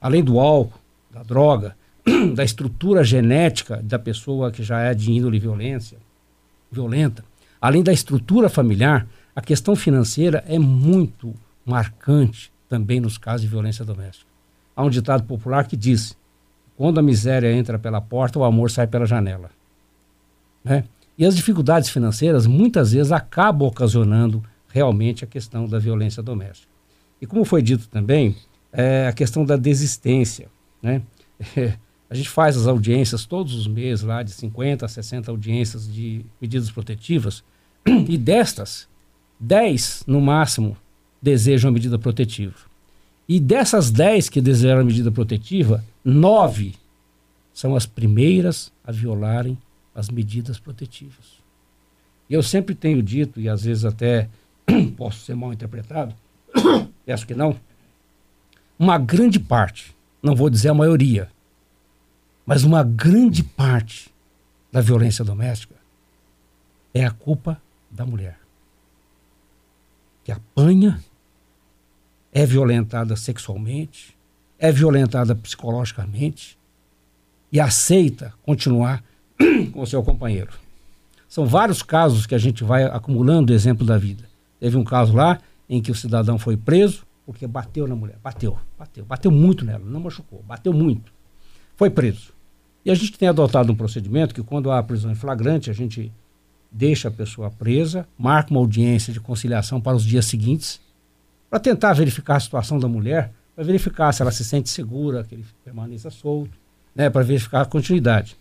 [0.00, 1.76] Além do álcool, da droga,
[2.34, 5.98] da estrutura genética da pessoa que já é de índole violência,
[6.70, 7.24] violenta,
[7.60, 11.34] além da estrutura familiar, a questão financeira é muito
[11.64, 14.26] marcante também nos casos de violência doméstica.
[14.74, 16.16] Há um ditado popular que diz:
[16.76, 19.50] quando a miséria entra pela porta, o amor sai pela janela.
[20.64, 20.84] Né?
[21.18, 26.70] E as dificuldades financeiras muitas vezes acabam ocasionando realmente a questão da violência doméstica.
[27.20, 28.34] E como foi dito também,
[28.72, 30.48] é a questão da desistência.
[30.82, 31.02] Né?
[32.10, 36.26] a gente faz as audiências todos os meses, lá de 50 a 60 audiências de
[36.40, 37.44] medidas protetivas,
[37.86, 38.88] e destas,
[39.38, 40.76] 10 no máximo
[41.22, 42.56] desejam a medida protetiva.
[43.28, 46.74] E dessas 10 que desejam a medida protetiva, 9
[47.54, 49.56] são as primeiras a violarem
[49.94, 51.40] as medidas protetivas.
[52.28, 54.28] E eu sempre tenho dito, e às vezes até
[54.96, 56.12] posso ser mal interpretado,
[57.06, 57.54] peço que não,
[58.76, 61.28] uma grande parte, não vou dizer a maioria,
[62.50, 64.12] mas uma grande parte
[64.72, 65.76] da violência doméstica
[66.92, 68.40] é a culpa da mulher.
[70.24, 71.00] Que apanha,
[72.32, 74.18] é violentada sexualmente,
[74.58, 76.58] é violentada psicologicamente
[77.52, 79.04] e aceita continuar
[79.72, 80.50] com o seu companheiro.
[81.28, 84.24] São vários casos que a gente vai acumulando exemplo da vida.
[84.58, 88.18] Teve um caso lá em que o cidadão foi preso porque bateu na mulher.
[88.20, 91.12] Bateu, bateu, bateu muito nela, não machucou, bateu muito.
[91.76, 92.39] Foi preso.
[92.84, 96.12] E a gente tem adotado um procedimento que quando há prisão em flagrante, a gente
[96.70, 100.80] deixa a pessoa presa, marca uma audiência de conciliação para os dias seguintes,
[101.48, 105.34] para tentar verificar a situação da mulher, para verificar se ela se sente segura, que
[105.34, 106.56] ele permaneça solto,
[106.94, 108.36] né, para verificar a continuidade.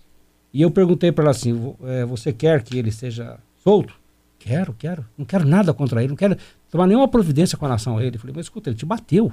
[0.54, 3.94] E eu perguntei para ela assim: é, você quer que ele seja solto?
[4.38, 5.06] Quero, quero.
[5.18, 6.38] Não quero nada contra ele, não quero
[6.72, 8.16] tomar nenhuma providência com relação a ele.
[8.16, 9.32] Eu falei, mas escuta, ele te bateu.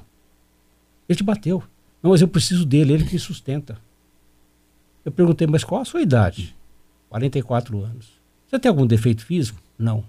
[1.09, 1.63] Ele te bateu.
[2.03, 3.79] Não, mas eu preciso dele, ele que me sustenta.
[5.07, 6.53] Eu perguntei, mas qual a sua idade?
[7.11, 8.09] 44 anos.
[8.49, 9.63] Você tem algum defeito físico?
[9.79, 10.03] Não.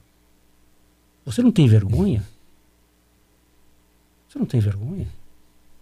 [1.23, 2.23] Você não tem vergonha?
[4.27, 5.07] Você não tem vergonha?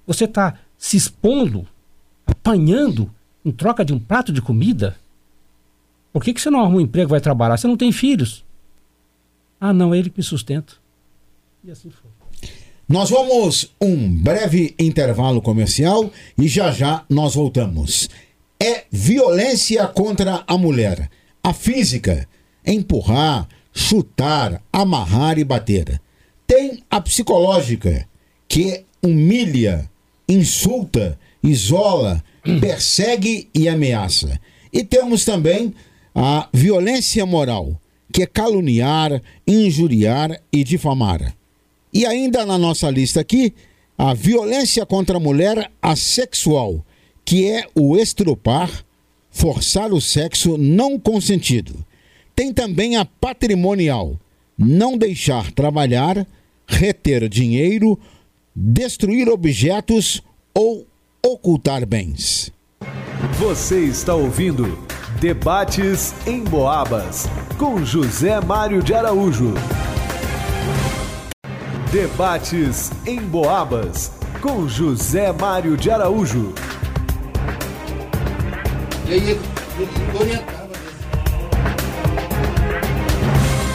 [0.05, 1.65] Você está se expondo,
[2.27, 3.09] apanhando
[3.45, 4.97] em troca de um prato de comida?
[6.11, 7.55] Por que, que você não arruma um emprego vai trabalhar?
[7.55, 8.43] Você não tem filhos.
[9.61, 10.73] Ah, não, é ele que me sustenta.
[11.63, 12.11] E assim foi.
[12.87, 18.09] Nós vamos um breve intervalo comercial e já já nós voltamos.
[18.65, 21.07] É violência contra a mulher.
[21.43, 22.27] A física,
[22.65, 26.01] empurrar, chutar, amarrar e bater.
[26.47, 28.07] Tem a psicológica,
[28.47, 29.87] que humilha,
[30.27, 32.23] insulta, isola,
[32.59, 34.39] persegue e ameaça.
[34.73, 35.71] E temos também
[36.15, 37.79] a violência moral,
[38.11, 41.35] que é caluniar, injuriar e difamar.
[41.93, 43.53] E ainda na nossa lista aqui,
[43.95, 46.83] a violência contra a mulher assexual,
[47.25, 48.69] que é o estrupar,
[49.31, 51.83] forçar o sexo não consentido.
[52.35, 54.19] Tem também a patrimonial,
[54.57, 56.25] não deixar trabalhar,
[56.67, 57.99] reter dinheiro,
[58.55, 60.21] destruir objetos
[60.53, 60.85] ou
[61.25, 62.51] ocultar bens.
[63.39, 64.77] Você está ouvindo
[65.19, 67.25] Debates em Boabas,
[67.57, 69.53] com José Mário de Araújo.
[71.91, 74.11] Debates em Boabas,
[74.41, 76.53] com José Mário de Araújo.
[79.07, 79.39] E aí,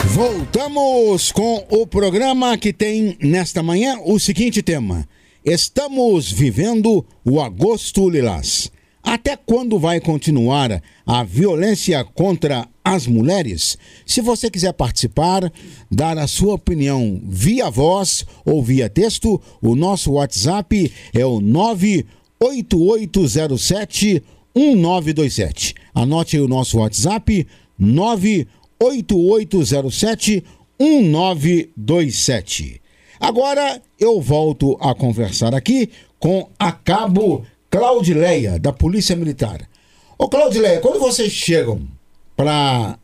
[0.07, 5.07] Voltamos com o programa que tem nesta manhã o seguinte tema:
[5.45, 8.69] Estamos vivendo o agosto lilás.
[9.01, 13.77] Até quando vai continuar a violência contra as mulheres?
[14.05, 15.49] Se você quiser participar,
[15.89, 24.21] dar a sua opinião via voz ou via texto, o nosso WhatsApp é o 98807
[24.55, 25.75] 1927.
[25.93, 27.45] Anote aí o nosso WhatsApp
[27.79, 30.43] 98807
[30.79, 32.81] 1927.
[33.19, 39.69] Agora eu volto a conversar aqui com a cabo Claudileia, da Polícia Militar.
[40.17, 41.87] Ô Claudileia, quando vocês chegam
[42.35, 42.97] para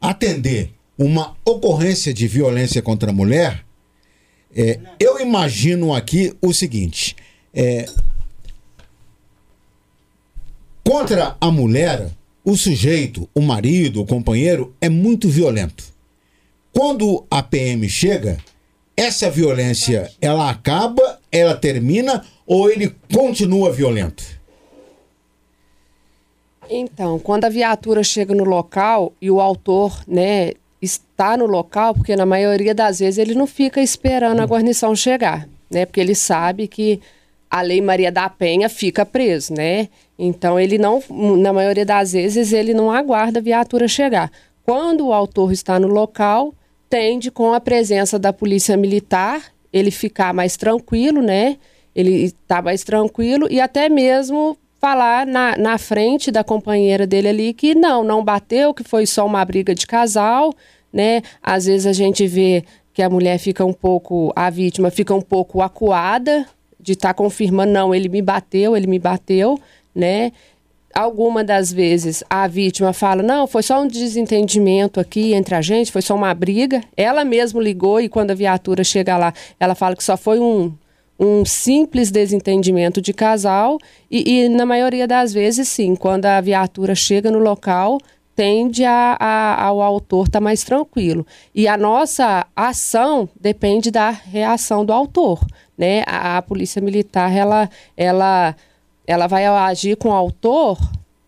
[0.00, 3.64] atender uma ocorrência de violência contra a mulher,
[4.54, 7.16] é, eu imagino aqui o seguinte:
[7.54, 7.86] é,
[10.84, 12.10] contra a mulher,
[12.44, 15.84] o sujeito, o marido, o companheiro, é muito violento.
[16.72, 18.38] Quando a PM chega,
[18.96, 24.24] essa violência ela acaba, ela termina ou ele continua violento?
[26.68, 32.16] Então, quando a viatura chega no local e o autor, né, está no local, porque
[32.16, 36.66] na maioria das vezes ele não fica esperando a guarnição chegar, né, porque ele sabe
[36.66, 37.00] que
[37.50, 39.90] a Lei Maria da Penha fica preso, né?
[40.24, 44.30] Então ele não, na maioria das vezes ele não aguarda a viatura chegar.
[44.64, 46.54] Quando o autor está no local,
[46.88, 49.42] tende com a presença da polícia militar
[49.72, 51.56] ele ficar mais tranquilo, né?
[51.94, 57.54] ele está mais tranquilo e até mesmo falar na, na frente da companheira dele ali
[57.54, 60.52] que não, não bateu, que foi só uma briga de casal,
[60.92, 61.22] né?
[61.42, 65.20] Às vezes a gente vê que a mulher fica um pouco, a vítima fica um
[65.20, 66.46] pouco acuada
[66.80, 69.58] de estar tá confirmando, não, ele me bateu, ele me bateu,
[69.94, 70.32] né?
[70.94, 75.90] Alguma das vezes a vítima fala, não, foi só um desentendimento aqui entre a gente,
[75.90, 76.82] foi só uma briga.
[76.94, 80.70] Ela mesmo ligou e quando a viatura chega lá, ela fala que só foi um,
[81.18, 83.78] um simples desentendimento de casal
[84.10, 87.98] e, e, na maioria das vezes, sim, quando a viatura chega no local,
[88.34, 91.26] tende a, a, ao autor estar tá mais tranquilo.
[91.54, 95.40] E a nossa ação depende da reação do autor.
[95.76, 96.02] Né?
[96.06, 98.56] A, a polícia militar, ela, ela,
[99.06, 100.78] ela vai agir com o autor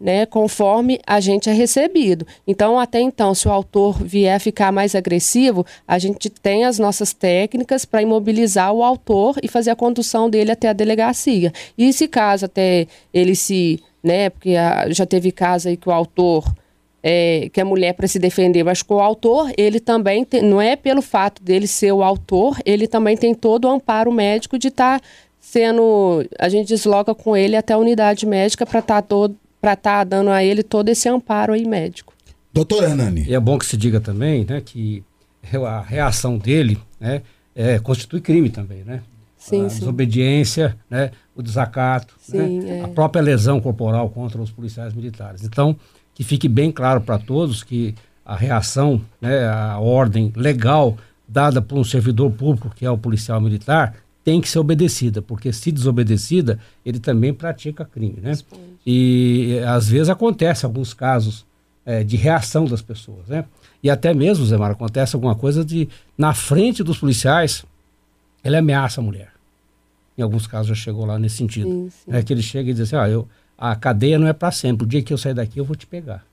[0.05, 2.27] né, conforme a gente é recebido.
[2.47, 7.15] Então, até então, se o autor vier ficar mais agressivo, a gente tem as nossas
[7.15, 11.53] técnicas para imobilizar o autor e fazer a condução dele até a delegacia.
[11.79, 15.93] E se caso até ele se, né, porque a, já teve caso aí que o
[15.93, 16.53] autor
[17.07, 20.75] é, que a mulher para se defender machucou o autor, ele também tem, não é
[20.75, 24.99] pelo fato dele ser o autor, ele também tem todo o amparo médico de estar
[24.99, 25.07] tá
[25.45, 29.75] sendo, a gente desloca com ele até a unidade médica para estar tá todo para
[29.75, 32.13] estar tá dando a ele todo esse amparo aí médico.
[32.53, 33.25] Doutora Hernani.
[33.27, 35.03] E é bom que se diga também né, que
[35.67, 37.23] a reação dele né,
[37.55, 39.01] é, constitui crime também, né?
[39.39, 39.79] Sim, a sim.
[39.81, 42.85] desobediência, né, o desacato, sim, né, é.
[42.85, 45.45] a própria lesão corporal contra os policiais militares.
[45.45, 45.77] Então,
[46.15, 51.79] que fique bem claro para todos que a reação, né, a ordem legal dada por
[51.79, 53.95] um servidor público, que é o policial militar,
[54.25, 58.33] tem que ser obedecida, porque se desobedecida, ele também pratica crime, né?
[58.87, 61.45] E às vezes acontece alguns casos
[61.85, 63.45] é, de reação das pessoas, né?
[63.83, 67.67] E até mesmo, Zé Mara, acontece alguma coisa de, na frente dos policiais,
[68.43, 69.31] ele ameaça a mulher.
[70.17, 71.69] Em alguns casos já chegou lá nesse sentido.
[71.69, 72.17] Sim, sim.
[72.17, 74.87] É que ele chega e diz assim, ah, eu, a cadeia não é para sempre,
[74.87, 76.25] o dia que eu sair daqui eu vou te pegar.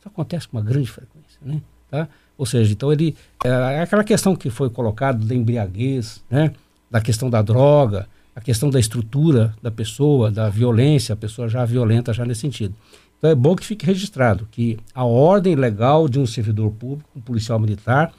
[0.00, 1.62] Isso acontece com uma grande frequência, né?
[1.88, 2.08] Tá?
[2.36, 6.52] Ou seja, então ele, é, é aquela questão que foi colocada da embriaguez, né?
[6.90, 11.64] Da questão da droga, a questão da estrutura da pessoa, da violência, a pessoa já
[11.64, 12.74] violenta já nesse sentido.
[13.18, 17.20] Então é bom que fique registrado que a ordem legal de um servidor público, um
[17.20, 18.12] policial militar,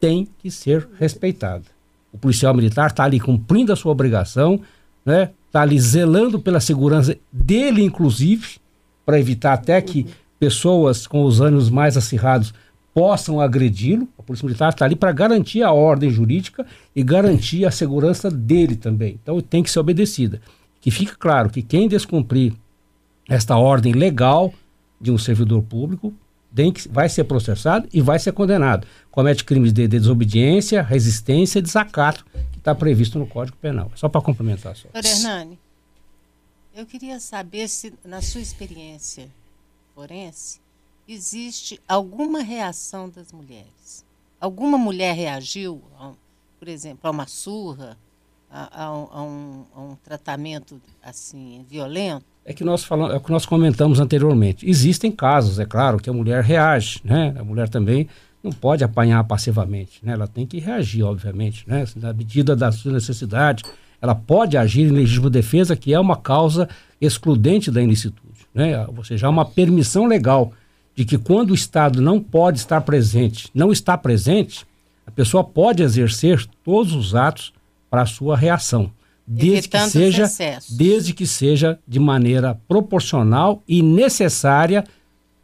[0.00, 1.62] tem que ser respeitada.
[2.12, 4.60] O policial militar está ali cumprindo a sua obrigação,
[5.06, 5.30] né?
[5.46, 8.56] Está ali zelando pela segurança dele, inclusive,
[9.06, 10.06] para evitar até que
[10.40, 12.52] pessoas com os ânimos mais acirrados
[12.94, 14.08] possam agredi-lo.
[14.18, 18.76] A Polícia Militar está ali para garantir a ordem jurídica e garantir a segurança dele
[18.76, 19.18] também.
[19.22, 20.40] Então tem que ser obedecida.
[20.80, 22.52] Que fique claro que quem descumprir
[23.28, 24.52] esta ordem legal
[25.00, 26.12] de um servidor público
[26.54, 28.86] que, vai ser processado e vai ser condenado.
[29.10, 33.90] Comete crimes de, de desobediência, resistência e desacato, que está previsto no Código Penal.
[33.94, 34.76] Só para complementar.
[34.76, 34.88] Só.
[34.92, 35.58] Doutor Hernani,
[36.74, 39.28] eu queria saber se, na sua experiência,
[39.94, 40.60] forense,
[41.08, 44.04] existe alguma reação das mulheres.
[44.40, 46.12] Alguma mulher reagiu, a,
[46.58, 47.96] por exemplo, a uma surra,
[48.50, 52.24] a, a, um, a um tratamento assim violento?
[52.44, 54.68] É que nós falamos, é o que nós comentamos anteriormente.
[54.68, 57.34] Existem casos, é claro, que a mulher reage, né?
[57.38, 58.08] A mulher também
[58.42, 60.12] não pode apanhar passivamente, né?
[60.12, 61.84] Ela tem que reagir, obviamente, né?
[61.96, 63.62] Na medida da sua necessidade,
[64.00, 66.68] ela pode agir em legítima defesa, que é uma causa
[67.00, 68.84] excludente da ilicitude, né?
[68.88, 70.52] Ou seja, há uma permissão legal
[70.94, 74.66] de que quando o Estado não pode estar presente, não está presente,
[75.06, 77.52] a pessoa pode exercer todos os atos
[77.90, 78.90] para a sua reação,
[79.26, 80.26] desde que seja
[80.70, 84.84] desde que seja de maneira proporcional e necessária,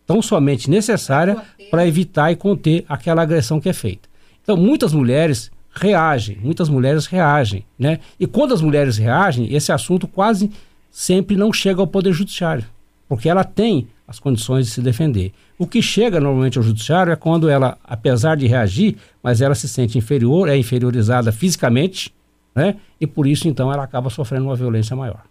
[0.06, 1.36] tão somente necessária
[1.70, 4.08] para evitar e conter aquela agressão que é feita.
[4.42, 8.00] Então, muitas mulheres reagem, muitas mulheres reagem, né?
[8.18, 10.50] E quando as mulheres reagem, esse assunto quase
[10.90, 12.64] sempre não chega ao poder judiciário,
[13.08, 15.32] porque ela tem as condições de se defender.
[15.58, 19.68] O que chega normalmente ao judiciário é quando ela, apesar de reagir, mas ela se
[19.68, 22.10] sente inferior, é inferiorizada fisicamente,
[22.54, 22.76] né?
[22.98, 25.22] E por isso então ela acaba sofrendo uma violência maior.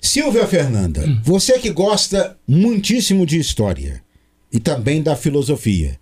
[0.00, 1.20] Silvia Fernanda, hum.
[1.22, 4.02] você que gosta muitíssimo de história
[4.52, 6.00] e também da filosofia.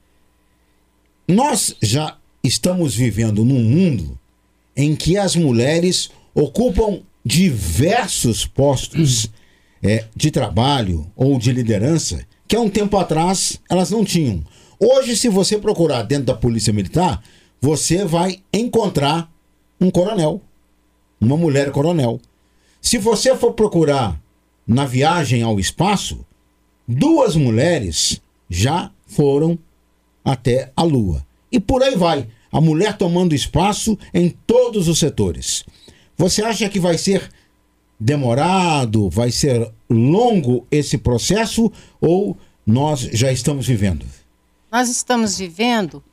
[1.28, 4.18] Nós já estamos vivendo num mundo
[4.74, 9.38] em que as mulheres ocupam diversos postos hum
[9.82, 14.42] é, de trabalho ou de liderança que há um tempo atrás elas não tinham.
[14.80, 17.22] Hoje, se você procurar dentro da Polícia Militar,
[17.60, 19.30] você vai encontrar
[19.80, 20.40] um coronel,
[21.20, 22.20] uma mulher coronel.
[22.80, 24.20] Se você for procurar
[24.66, 26.24] na viagem ao espaço,
[26.86, 29.58] duas mulheres já foram
[30.24, 31.26] até a Lua.
[31.50, 35.64] E por aí vai, a mulher tomando espaço em todos os setores.
[36.16, 37.28] Você acha que vai ser
[37.98, 42.36] demorado, vai ser longo esse processo ou
[42.66, 44.06] nós já estamos vivendo?
[44.70, 46.04] Nós estamos vivendo,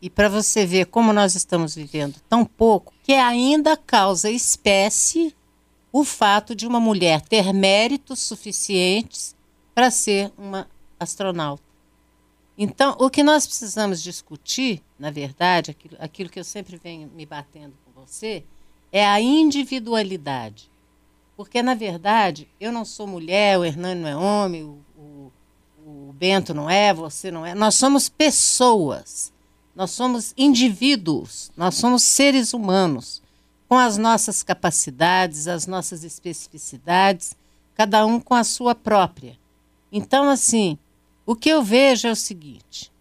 [0.00, 5.34] e para você ver como nós estamos vivendo tão pouco, que ainda causa espécie
[5.92, 9.34] o fato de uma mulher ter méritos suficientes
[9.74, 10.66] para ser uma
[10.98, 11.62] astronauta.
[12.56, 17.26] Então, o que nós precisamos discutir, na verdade, aquilo, aquilo que eu sempre venho me
[17.26, 18.44] batendo com você,
[18.92, 20.70] é a individualidade.
[21.36, 25.32] Porque, na verdade, eu não sou mulher, o Hernani não é homem, o, o,
[25.86, 27.54] o Bento não é, você não é.
[27.54, 29.32] Nós somos pessoas,
[29.74, 33.22] nós somos indivíduos, nós somos seres humanos,
[33.68, 37.34] com as nossas capacidades, as nossas especificidades,
[37.74, 39.38] cada um com a sua própria.
[39.90, 40.78] Então, assim,
[41.24, 42.92] o que eu vejo é o seguinte: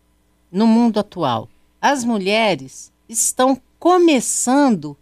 [0.52, 1.50] no mundo atual,
[1.82, 4.96] as mulheres estão começando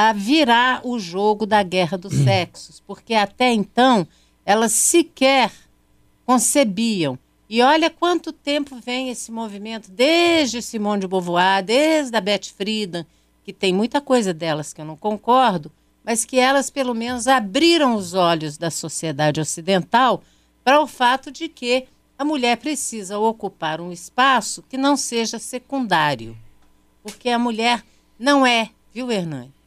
[0.00, 4.06] a virar o jogo da guerra dos sexos, porque até então
[4.46, 5.50] elas sequer
[6.24, 7.18] concebiam.
[7.50, 13.04] E olha quanto tempo vem esse movimento, desde Simone de Beauvoir, desde a Beth Friedan,
[13.42, 15.68] que tem muita coisa delas que eu não concordo,
[16.04, 20.22] mas que elas pelo menos abriram os olhos da sociedade ocidental
[20.62, 26.38] para o fato de que a mulher precisa ocupar um espaço que não seja secundário.
[27.02, 27.84] Porque a mulher
[28.16, 29.57] não é, viu, Hernani?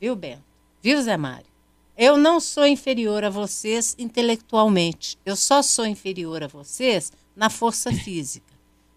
[0.00, 0.42] Viu, Bento?
[0.82, 1.50] Viu, Zé Mário?
[1.94, 5.18] Eu não sou inferior a vocês intelectualmente.
[5.26, 8.54] Eu só sou inferior a vocês na força física.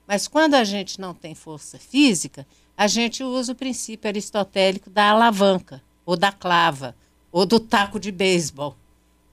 [0.08, 2.48] Mas quando a gente não tem força física,
[2.78, 6.96] a gente usa o princípio aristotélico da alavanca, ou da clava,
[7.32, 8.78] ou do taco de beisebol.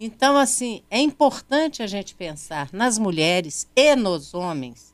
[0.00, 4.92] Então, assim, é importante a gente pensar nas mulheres e nos homens,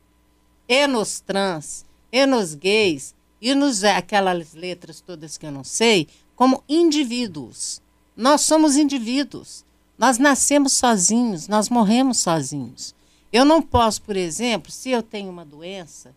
[0.68, 6.08] e nos trans, e nos gays, e nos aquelas letras todas que eu não sei,
[6.36, 7.82] como indivíduos.
[8.14, 9.64] Nós somos indivíduos.
[9.98, 12.94] Nós nascemos sozinhos, nós morremos sozinhos.
[13.32, 16.14] Eu não posso, por exemplo, se eu tenho uma doença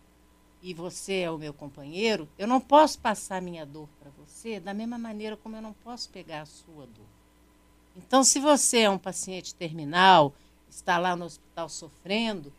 [0.62, 4.74] e você é o meu companheiro, eu não posso passar minha dor para você da
[4.74, 7.06] mesma maneira como eu não posso pegar a sua dor.
[7.96, 10.34] Então, se você é um paciente terminal,
[10.68, 12.52] está lá no hospital sofrendo,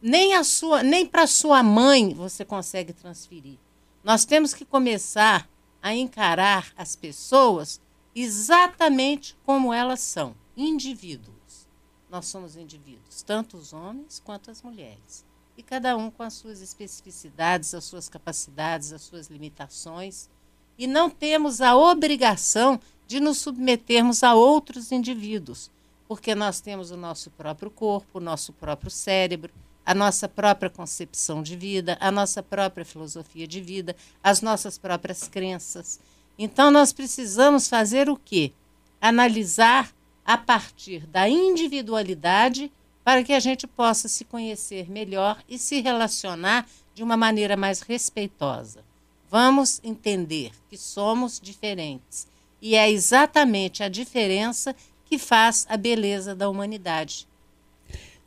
[0.00, 3.56] nem a sua, nem para sua mãe você consegue transferir.
[4.04, 5.48] Nós temos que começar
[5.86, 7.80] a encarar as pessoas
[8.12, 11.68] exatamente como elas são, indivíduos.
[12.10, 15.24] Nós somos indivíduos, tanto os homens quanto as mulheres.
[15.56, 20.28] E cada um com as suas especificidades, as suas capacidades, as suas limitações.
[20.76, 25.70] E não temos a obrigação de nos submetermos a outros indivíduos,
[26.08, 29.54] porque nós temos o nosso próprio corpo, o nosso próprio cérebro,
[29.86, 35.28] a nossa própria concepção de vida, a nossa própria filosofia de vida, as nossas próprias
[35.28, 36.00] crenças.
[36.36, 38.52] Então nós precisamos fazer o quê?
[39.00, 42.70] Analisar a partir da individualidade
[43.04, 47.80] para que a gente possa se conhecer melhor e se relacionar de uma maneira mais
[47.80, 48.80] respeitosa.
[49.30, 52.26] Vamos entender que somos diferentes
[52.60, 54.74] e é exatamente a diferença
[55.04, 57.28] que faz a beleza da humanidade.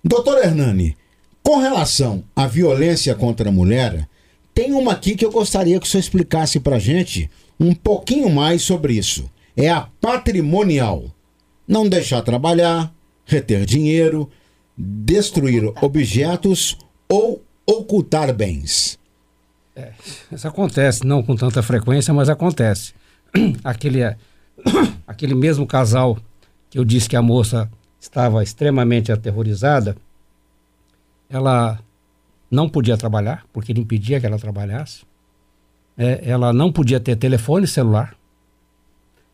[0.02, 0.96] Doutor Hernani,
[1.44, 4.08] com relação à violência contra a mulher,
[4.54, 7.30] tem uma aqui que eu gostaria que o senhor explicasse para gente
[7.60, 9.30] um pouquinho mais sobre isso.
[9.56, 11.06] É a patrimonial.
[11.68, 12.94] Não deixar trabalhar,
[13.26, 14.30] reter dinheiro,
[14.78, 15.86] destruir ocultar.
[15.86, 16.78] objetos
[17.08, 18.98] ou ocultar bens.
[19.76, 19.92] É,
[20.32, 22.94] isso acontece, não com tanta frequência, mas acontece.
[23.64, 24.00] Aquele,
[25.08, 26.18] aquele mesmo casal
[26.70, 27.70] que eu disse que a moça
[28.00, 29.96] estava extremamente aterrorizada,
[31.30, 31.80] ela
[32.50, 35.04] não podia trabalhar, porque ele impedia que ela trabalhasse.
[35.98, 38.16] É, ela não podia ter telefone celular.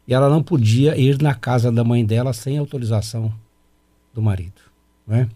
[0.08, 3.32] E ela não podia ir na casa da mãe dela sem autorização
[4.14, 4.62] do marido.
[5.08, 5.30] Né?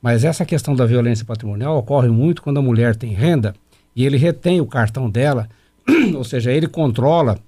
[0.00, 3.54] Mas essa questão da violência patrimonial ocorre muito quando a mulher tem renda
[3.94, 5.48] e ele retém o cartão dela,
[6.14, 7.38] ou seja, ele controla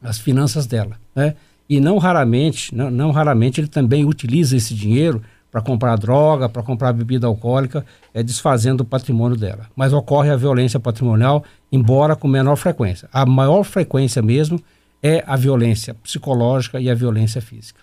[0.00, 0.98] as finanças dela.
[1.14, 1.36] Né?
[1.68, 5.22] E não raramente, não, não raramente ele também utiliza esse dinheiro
[5.52, 7.84] para comprar droga, para comprar bebida alcoólica,
[8.14, 9.68] é desfazendo o patrimônio dela.
[9.76, 13.06] Mas ocorre a violência patrimonial, embora com menor frequência.
[13.12, 14.58] A maior frequência mesmo
[15.02, 17.82] é a violência psicológica e a violência física.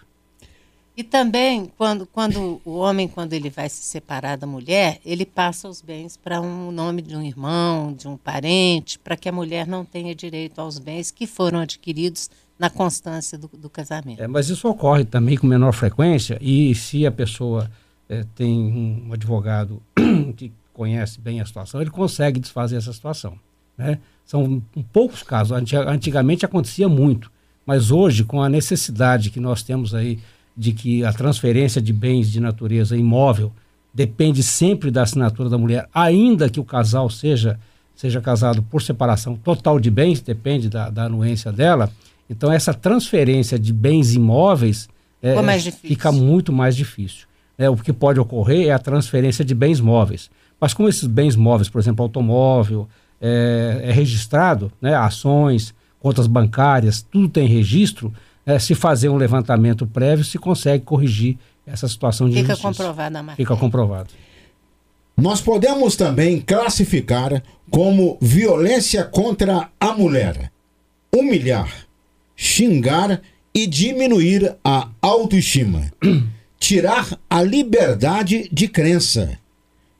[0.98, 5.70] E também, quando, quando o homem, quando ele vai se separar da mulher, ele passa
[5.70, 9.68] os bens para um nome de um irmão, de um parente, para que a mulher
[9.68, 12.30] não tenha direito aos bens que foram adquiridos
[12.60, 14.22] na constância do, do casamento.
[14.22, 17.72] É, mas isso ocorre também com menor frequência e se a pessoa
[18.10, 18.60] é, tem
[19.08, 19.82] um advogado
[20.36, 23.40] que conhece bem a situação, ele consegue desfazer essa situação.
[23.78, 23.98] Né?
[24.26, 25.58] São poucos casos.
[25.88, 27.32] Antigamente acontecia muito,
[27.66, 30.20] mas hoje, com a necessidade que nós temos aí
[30.56, 33.54] de que a transferência de bens de natureza imóvel
[33.94, 37.58] depende sempre da assinatura da mulher, ainda que o casal seja
[37.96, 41.92] seja casado por separação total de bens, depende da, da anuência dela,
[42.30, 44.88] então, essa transferência de bens imóveis
[45.22, 45.36] é,
[45.72, 47.28] fica muito mais difícil.
[47.58, 50.30] É, o que pode ocorrer é a transferência de bens móveis.
[50.62, 52.88] Mas como esses bens móveis, por exemplo, automóvel,
[53.20, 58.14] é, é registrado, né, ações, contas bancárias, tudo tem registro,
[58.46, 62.68] é, se fazer um levantamento prévio, se consegue corrigir essa situação de Fica injustiça.
[62.68, 64.10] comprovado a Fica comprovado.
[65.18, 70.50] Nós podemos também classificar como violência contra a mulher,
[71.14, 71.89] humilhar,
[72.42, 73.22] xingar
[73.54, 75.92] e diminuir a autoestima,
[76.58, 79.38] tirar a liberdade de crença,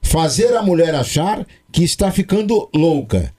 [0.00, 3.30] fazer a mulher achar que está ficando louca,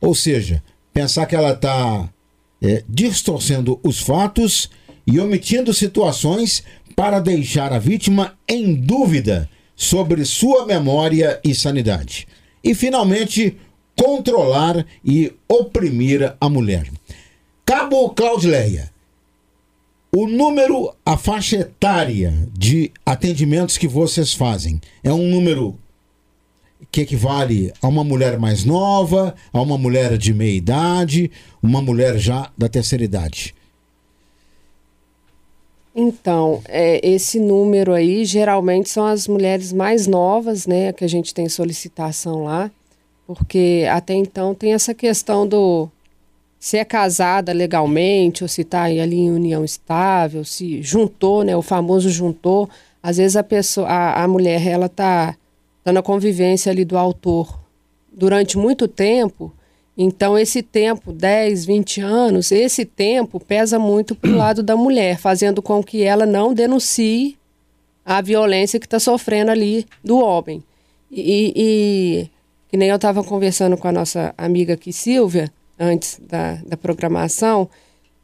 [0.00, 0.60] ou seja,
[0.92, 2.12] pensar que ela está
[2.60, 4.68] é, distorcendo os fatos
[5.06, 6.64] e omitindo situações
[6.96, 12.26] para deixar a vítima em dúvida sobre sua memória e sanidade.
[12.64, 13.56] E, finalmente,
[13.94, 16.90] controlar e oprimir a mulher.
[17.68, 18.90] Cabo Claudileia,
[20.10, 25.78] o número, a faixa etária de atendimentos que vocês fazem é um número
[26.90, 31.30] que equivale a uma mulher mais nova, a uma mulher de meia idade,
[31.62, 33.54] uma mulher já da terceira idade?
[35.94, 41.34] Então, é, esse número aí geralmente são as mulheres mais novas, né, que a gente
[41.34, 42.70] tem solicitação lá,
[43.26, 45.90] porque até então tem essa questão do
[46.58, 51.62] se é casada legalmente ou se está ali em união estável, se juntou, né, o
[51.62, 52.68] famoso juntou.
[53.02, 55.36] Às vezes a pessoa, a, a mulher, ela está
[55.84, 57.60] tá na convivência ali do autor
[58.12, 59.52] durante muito tempo.
[59.96, 65.18] Então esse tempo, 10, 20 anos, esse tempo pesa muito para o lado da mulher,
[65.18, 67.36] fazendo com que ela não denuncie
[68.04, 70.62] a violência que está sofrendo ali do homem.
[71.10, 72.30] E, e
[72.68, 77.68] que nem eu estava conversando com a nossa amiga aqui, Silvia, antes da, da programação,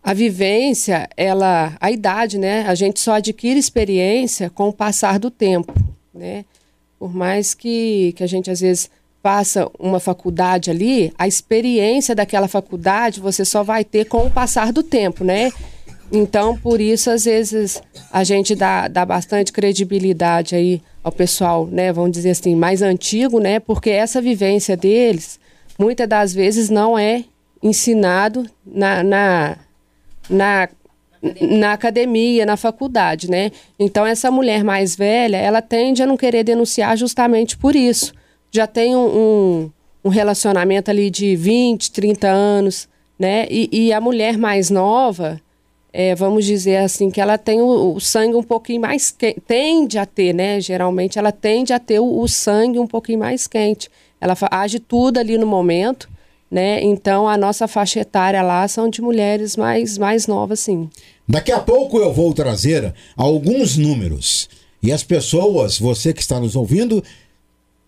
[0.03, 2.67] a vivência, ela, a idade, né?
[2.67, 5.73] A gente só adquire experiência com o passar do tempo,
[6.13, 6.45] né?
[6.99, 8.91] Por mais que, que a gente às vezes
[9.23, 14.71] faça uma faculdade ali, a experiência daquela faculdade você só vai ter com o passar
[14.71, 15.51] do tempo, né?
[16.13, 17.83] Então, por isso, às vezes,
[18.13, 21.91] a gente dá, dá bastante credibilidade aí ao pessoal, né?
[21.91, 23.59] Vamos dizer assim, mais antigo, né?
[23.59, 25.41] Porque essa vivência deles,
[25.79, 27.25] muitas das vezes, não é
[27.65, 29.57] ensinado na, na,
[30.29, 30.69] na,
[31.41, 33.51] na academia, na faculdade, né?
[33.79, 38.13] Então, essa mulher mais velha, ela tende a não querer denunciar justamente por isso.
[38.53, 39.71] Já tem um, um,
[40.05, 42.87] um relacionamento ali de 20, 30 anos,
[43.19, 43.47] né?
[43.51, 45.41] E, e a mulher mais nova,
[45.91, 49.97] é, vamos dizer assim, que ela tem o, o sangue um pouquinho mais quente, tende
[49.97, 50.61] a ter, né?
[50.61, 53.89] Geralmente ela tende a ter o, o sangue um pouquinho mais quente.
[54.21, 56.11] Ela age tudo ali no momento,
[56.55, 56.81] né?
[56.81, 60.89] Então a nossa faixa etária lá são de mulheres mais, mais novas, sim.
[61.29, 64.49] Daqui a pouco eu vou trazer alguns números.
[64.81, 67.03] E as pessoas, você que está nos ouvindo,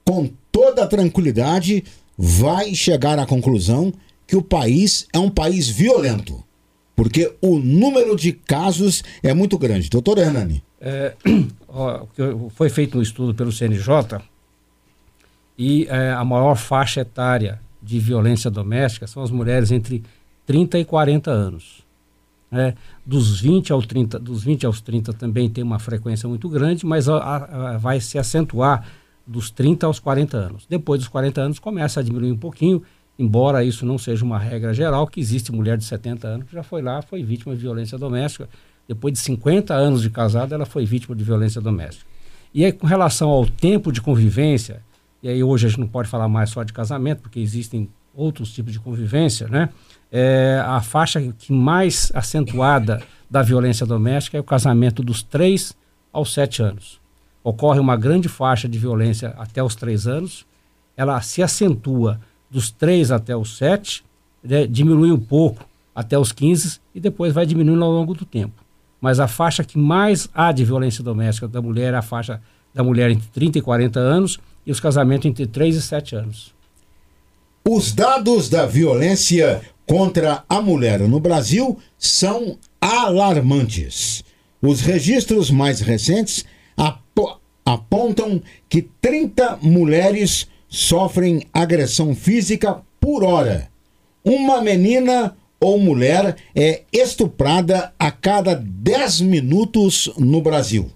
[0.05, 1.85] com toda tranquilidade,
[2.19, 3.93] vai chegar à conclusão
[4.27, 6.43] que o país é um país violento.
[6.97, 9.89] Porque o número de casos é muito grande.
[9.89, 10.61] Doutor Hernani.
[10.81, 11.15] É,
[11.69, 12.05] ó,
[12.51, 14.21] foi feito um estudo pelo CNJ
[15.57, 20.03] e é, a maior faixa etária de violência doméstica são as mulheres entre
[20.45, 21.87] 30 e 40 anos.
[22.51, 22.75] É,
[23.05, 27.09] dos 20 ao 30, dos 20 aos 30 também tem uma frequência muito grande, mas
[27.09, 28.85] a, a, vai se acentuar
[29.25, 30.67] dos 30 aos 40 anos.
[30.69, 32.83] Depois dos 40 anos começa a diminuir um pouquinho,
[33.17, 36.63] embora isso não seja uma regra geral, que existe mulher de 70 anos que já
[36.65, 38.49] foi lá, foi vítima de violência doméstica.
[38.89, 42.07] Depois de 50 anos de casada, ela foi vítima de violência doméstica.
[42.55, 44.83] E aí, com relação ao tempo de convivência,
[45.23, 48.53] e aí hoje a gente não pode falar mais só de casamento, porque existem outros
[48.53, 49.69] tipos de convivência, né?
[50.11, 55.75] É, a faixa que mais acentuada da violência doméstica é o casamento dos 3
[56.13, 57.01] aos 7 anos.
[57.43, 60.47] Ocorre uma grande faixa de violência até os 3 anos,
[60.97, 64.05] ela se acentua dos 3 até os 7,
[64.43, 68.65] né, diminui um pouco até os 15 e depois vai diminuindo ao longo do tempo.
[69.01, 72.41] Mas a faixa que mais há de violência doméstica da mulher é a faixa
[72.73, 76.55] da mulher entre 30 e 40 anos e os casamentos entre 3 e 7 anos.
[77.69, 84.25] Os dados da violência contra a mulher no Brasil são alarmantes.
[84.61, 86.45] Os registros mais recentes
[87.65, 93.69] apontam que 30 mulheres sofrem agressão física por hora.
[94.25, 100.91] Uma menina ou mulher é estuprada a cada 10 minutos no Brasil.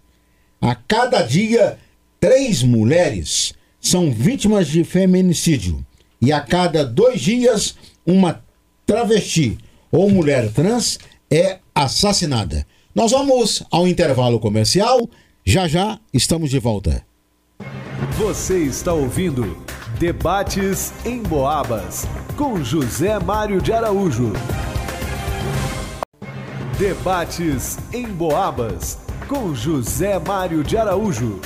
[0.61, 1.79] A cada dia,
[2.21, 5.85] três mulheres são vítimas de feminicídio.
[6.21, 7.77] E a cada dois dias,
[8.07, 8.43] uma
[8.85, 9.57] travesti
[9.91, 10.99] ou mulher trans
[11.31, 12.67] é assassinada.
[12.95, 15.09] Nós vamos ao intervalo comercial.
[15.45, 17.05] Já já estamos de volta.
[18.19, 19.57] Você está ouvindo
[19.99, 22.07] Debates em Boabas
[22.37, 24.33] com José Mário de Araújo.
[26.79, 31.41] Debates em Boabas com José Mário de Araújo.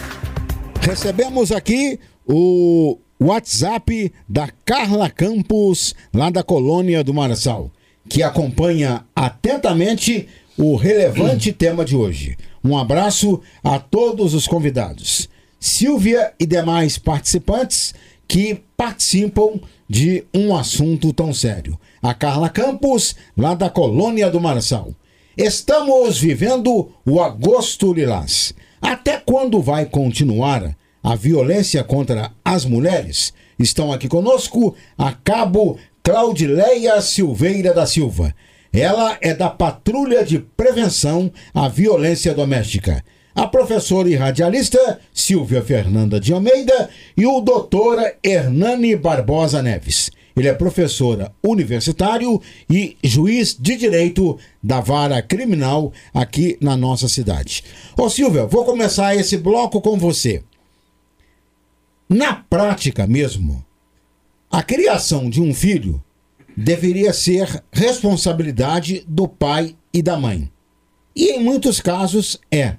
[0.80, 7.70] Recebemos aqui o WhatsApp da Carla Campos, lá da colônia do Marçal,
[8.08, 12.36] que acompanha atentamente o relevante tema de hoje.
[12.62, 15.28] Um abraço a todos os convidados.
[15.60, 17.94] Silvia e demais participantes
[18.26, 21.78] que participam de um assunto tão sério.
[22.02, 24.94] A Carla Campos, lá da colônia do Marçal.
[25.36, 28.54] Estamos vivendo o agosto lilás.
[28.80, 33.34] Até quando vai continuar a violência contra as mulheres?
[33.58, 38.34] Estão aqui conosco a cabo Claudileia Silveira da Silva.
[38.72, 43.04] Ela é da Patrulha de Prevenção à Violência Doméstica.
[43.34, 50.10] A professora e radialista Silvia Fernanda de Almeida e o doutora Hernani Barbosa Neves.
[50.36, 57.62] Ele é professora universitário e juiz de direito da vara criminal aqui na nossa cidade.
[57.96, 60.42] Ô Silvia, vou começar esse bloco com você.
[62.08, 63.64] Na prática mesmo,
[64.50, 66.02] a criação de um filho
[66.56, 70.50] deveria ser responsabilidade do pai e da mãe.
[71.16, 72.76] E em muitos casos é.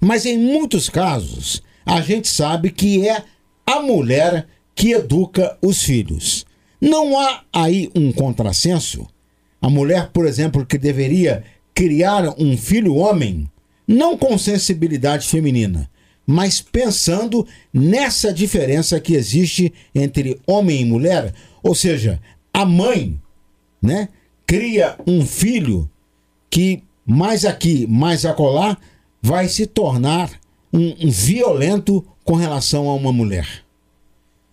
[0.00, 3.22] Mas em muitos casos, a gente sabe que é
[3.64, 6.44] a mulher que educa os filhos.
[6.80, 9.06] Não há aí um contrassenso?
[9.60, 11.44] A mulher, por exemplo, que deveria
[11.74, 13.50] criar um filho homem,
[13.86, 15.90] não com sensibilidade feminina,
[16.26, 22.20] mas pensando nessa diferença que existe entre homem e mulher, ou seja,
[22.52, 23.20] a mãe,
[23.80, 24.08] né,
[24.44, 25.88] cria um filho
[26.50, 28.76] que mais aqui, mais acolá,
[29.22, 30.30] vai se tornar
[30.72, 33.64] um, um violento com relação a uma mulher.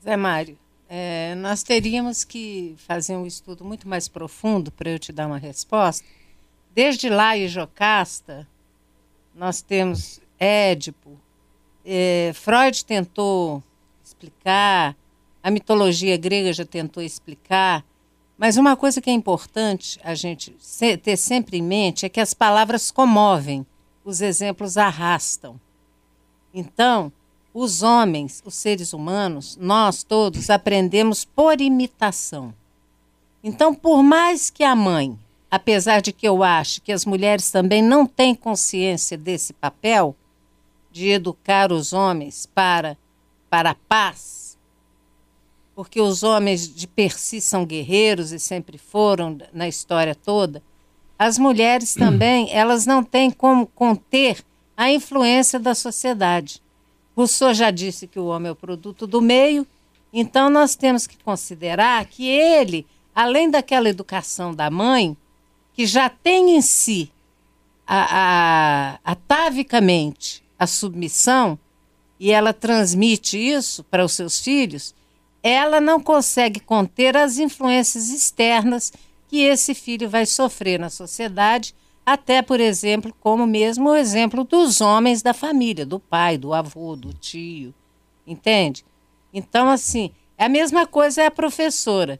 [0.04, 0.58] Zé Mário,
[0.88, 5.40] é, nós teríamos que fazer um estudo muito mais profundo para eu te dar uma
[5.40, 6.06] resposta.
[6.76, 8.48] Desde lá e Jocasta,
[9.34, 11.20] nós temos Édipo.
[11.86, 13.62] É, Freud tentou
[14.04, 14.96] explicar,
[15.42, 17.84] a mitologia grega já tentou explicar,
[18.38, 20.56] mas uma coisa que é importante a gente
[21.04, 23.66] ter sempre em mente é que as palavras comovem,
[24.04, 25.60] os exemplos arrastam.
[26.54, 27.12] Então,
[27.54, 32.54] os homens, os seres humanos, nós todos aprendemos por imitação.
[33.44, 35.18] Então, por mais que a mãe
[35.54, 40.16] apesar de que eu acho que as mulheres também não têm consciência desse papel
[40.94, 42.96] de educar os homens para,
[43.50, 44.56] para a paz,
[45.76, 50.62] porque os homens de per si são guerreiros e sempre foram na história toda,
[51.18, 54.46] as mulheres também, elas não têm como conter
[54.78, 56.62] a influência da sociedade.
[57.18, 59.66] Rousseau já disse que o homem é o produto do meio,
[60.14, 62.86] então nós temos que considerar que ele,
[63.16, 65.18] além daquela educação da mãe,
[65.74, 67.12] que já tem em si
[67.88, 71.58] a, a, atavicamente a submissão,
[72.20, 74.96] e ela transmite isso para os seus filhos,
[75.42, 78.94] ela não consegue conter as influências externas
[79.28, 84.82] que esse filho vai sofrer na sociedade, até, por exemplo, como mesmo o exemplo dos
[84.82, 87.74] homens da família, do pai, do avô, do tio,
[88.26, 88.86] entende?
[89.34, 92.20] Então, assim, a mesma coisa é a professora.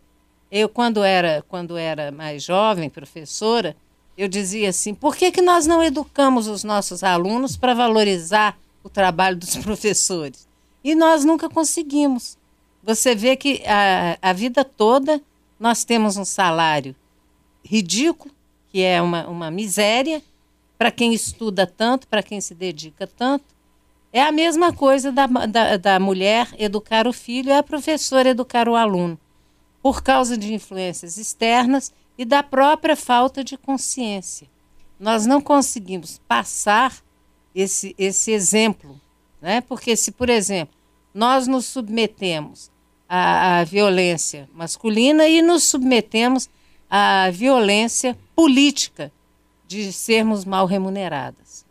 [0.52, 3.76] Eu, quando era, quando era mais jovem, professora,
[4.18, 8.90] eu dizia assim: por que, que nós não educamos os nossos alunos para valorizar o
[8.90, 10.48] trabalho dos professores?
[10.84, 12.38] E nós nunca conseguimos.
[12.84, 15.22] Você vê que a, a vida toda
[15.60, 16.96] nós temos um salário
[17.64, 18.34] ridículo,
[18.70, 20.22] que é uma, uma miséria,
[20.78, 23.46] para quem estuda tanto, para quem se dedica tanto.
[24.12, 28.68] É a mesma coisa da, da, da mulher educar o filho, é a professora educar
[28.68, 29.18] o aluno
[29.84, 34.48] por causa de influências externas e da própria falta de consciência.
[35.00, 36.96] Nós não conseguimos passar
[37.54, 39.00] esse, esse exemplo,
[39.42, 39.62] né?
[39.62, 40.76] porque se, por exemplo,
[41.14, 42.72] nós nos submetemos
[43.08, 46.50] à, à violência masculina e nos submetemos
[46.90, 49.12] à violência política
[49.68, 51.66] de sermos mal remuneradas.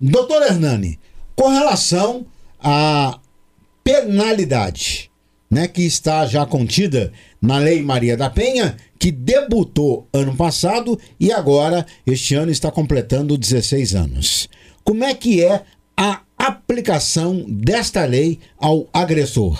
[0.00, 0.98] Doutor Hernani,
[1.36, 2.26] com relação
[2.58, 3.18] à
[3.84, 5.10] penalidade,
[5.50, 11.32] né, que está já contida na Lei Maria da Penha, que debutou ano passado e
[11.32, 14.48] agora, este ano, está completando 16 anos.
[14.84, 15.64] Como é que é
[15.96, 19.58] a aplicação desta lei ao agressor?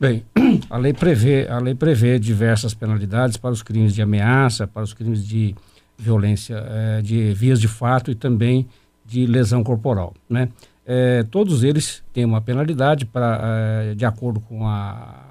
[0.00, 0.24] Bem,
[0.70, 4.94] a lei prevê, a lei prevê diversas penalidades para os crimes de ameaça, para os
[4.94, 5.54] crimes de
[5.98, 8.66] violência, é, de vias de fato e também
[9.04, 10.48] de lesão corporal, né?
[10.86, 15.24] é, todos eles têm uma penalidade para, é, de acordo com a,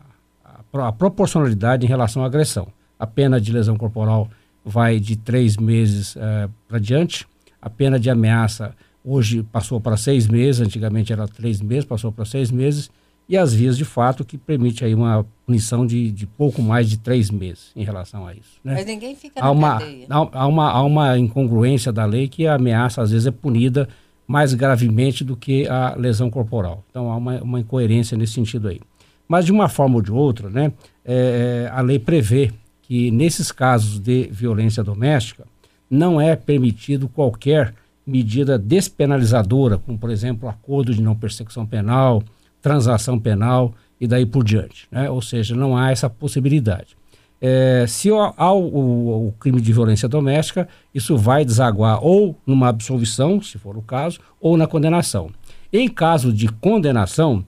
[0.44, 2.68] a, a, proporcionalidade em relação à agressão.
[3.00, 4.30] A pena de lesão corporal
[4.64, 7.28] vai de três meses é, para diante.
[7.62, 12.26] A pena de ameaça hoje passou para seis meses, antigamente era três meses, passou para
[12.26, 12.90] seis meses.
[13.28, 16.98] E as vias de fato que permite aí uma punição de, de pouco mais de
[16.98, 18.60] três meses em relação a isso.
[18.64, 18.76] Né?
[18.76, 20.08] Mas ninguém fica há na uma, cadeia.
[20.10, 23.90] Há, há, uma, há uma incongruência da lei que a ameaça às vezes é punida
[24.28, 26.84] mais gravemente do que a lesão corporal.
[26.90, 28.80] Então há uma, uma incoerência nesse sentido aí.
[29.28, 30.72] Mas de uma forma ou de outra, né,
[31.04, 32.52] é, a lei prevê
[32.88, 35.46] que nesses casos de violência doméstica
[35.90, 37.74] não é permitido qualquer
[38.06, 42.24] medida despenalizadora, como por exemplo acordo de não persecução penal,
[42.62, 44.88] transação penal e daí por diante.
[44.92, 45.10] Né?
[45.10, 46.96] Ou seja, não há essa possibilidade.
[47.42, 52.70] É, se há o, o, o, crime de violência doméstica, isso vai desaguar ou numa
[52.70, 55.30] absolvição, se for o caso, ou na condenação.
[55.72, 57.46] Em caso de condenação,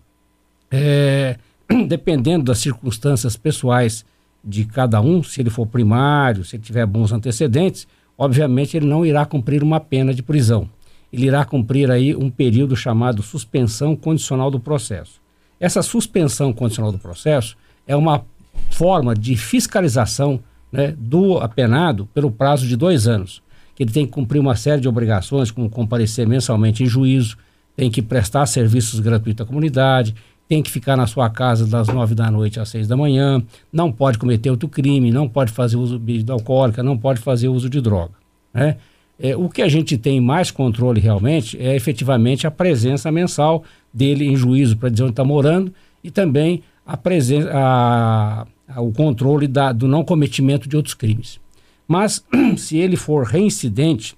[0.70, 1.38] é,
[1.88, 4.06] dependendo das circunstâncias pessoais
[4.44, 9.06] de cada um, se ele for primário, se ele tiver bons antecedentes, obviamente ele não
[9.06, 10.70] irá cumprir uma pena de prisão.
[11.12, 15.22] Ele irá cumprir aí um período chamado suspensão condicional do processo.
[15.60, 17.58] Essa suspensão condicional do processo
[17.88, 18.24] é uma
[18.72, 20.40] forma de fiscalização
[20.72, 23.42] né, do apenado pelo prazo de dois anos.
[23.76, 27.38] Que ele tem que cumprir uma série de obrigações, como comparecer mensalmente em juízo,
[27.76, 30.16] tem que prestar serviços gratuitos à comunidade,
[30.48, 33.92] tem que ficar na sua casa das nove da noite às seis da manhã, não
[33.92, 37.70] pode cometer outro crime, não pode fazer uso de bebida alcoólica, não pode fazer uso
[37.70, 38.14] de droga.
[38.54, 38.78] Né?
[39.20, 44.26] É, o que a gente tem mais controle realmente é efetivamente a presença mensal dele
[44.26, 45.74] em juízo para dizer onde está morando
[46.04, 51.40] e também a presença, a, a, o controle da, do não cometimento de outros crimes.
[51.88, 52.24] Mas
[52.58, 54.16] se ele for reincidente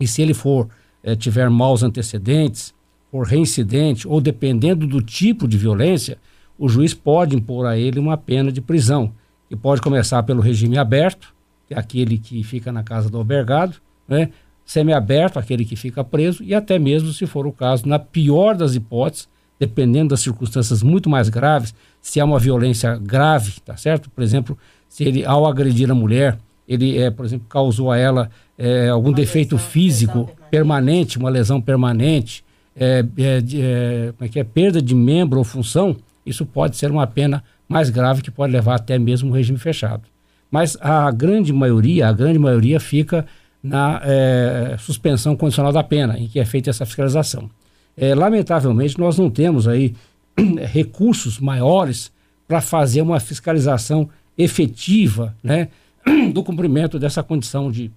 [0.00, 0.68] e se ele for
[1.02, 2.74] é, tiver maus antecedentes,
[3.14, 6.18] for reincidente ou dependendo do tipo de violência,
[6.58, 9.12] o juiz pode impor a ele uma pena de prisão,
[9.48, 11.32] que pode começar pelo regime aberto,
[11.68, 13.76] que é aquele que fica na casa do albergado,
[14.08, 14.30] né?
[14.66, 18.74] semiaberto, aquele que fica preso, e até mesmo, se for o caso, na pior das
[18.74, 19.28] hipóteses,
[19.60, 24.10] dependendo das circunstâncias muito mais graves, se há uma violência grave, tá certo?
[24.10, 24.58] Por exemplo,
[24.88, 26.36] se ele, ao agredir a mulher,
[26.66, 30.50] ele, é, por exemplo, causou a ela é, algum uma defeito lesão, físico lesão permanente.
[30.50, 31.18] permanente.
[31.18, 32.43] uma lesão permanente,
[32.76, 37.06] é, é, é, é que é, perda de membro ou função, isso pode ser uma
[37.06, 40.02] pena mais grave que pode levar até mesmo um regime fechado.
[40.50, 43.26] Mas a grande maioria, a grande maioria fica
[43.62, 47.50] na é, suspensão condicional da pena, em que é feita essa fiscalização.
[47.96, 49.94] É, lamentavelmente, nós não temos aí
[50.70, 52.12] recursos maiores
[52.46, 55.68] para fazer uma fiscalização efetiva né,
[56.32, 57.90] do cumprimento dessa condição de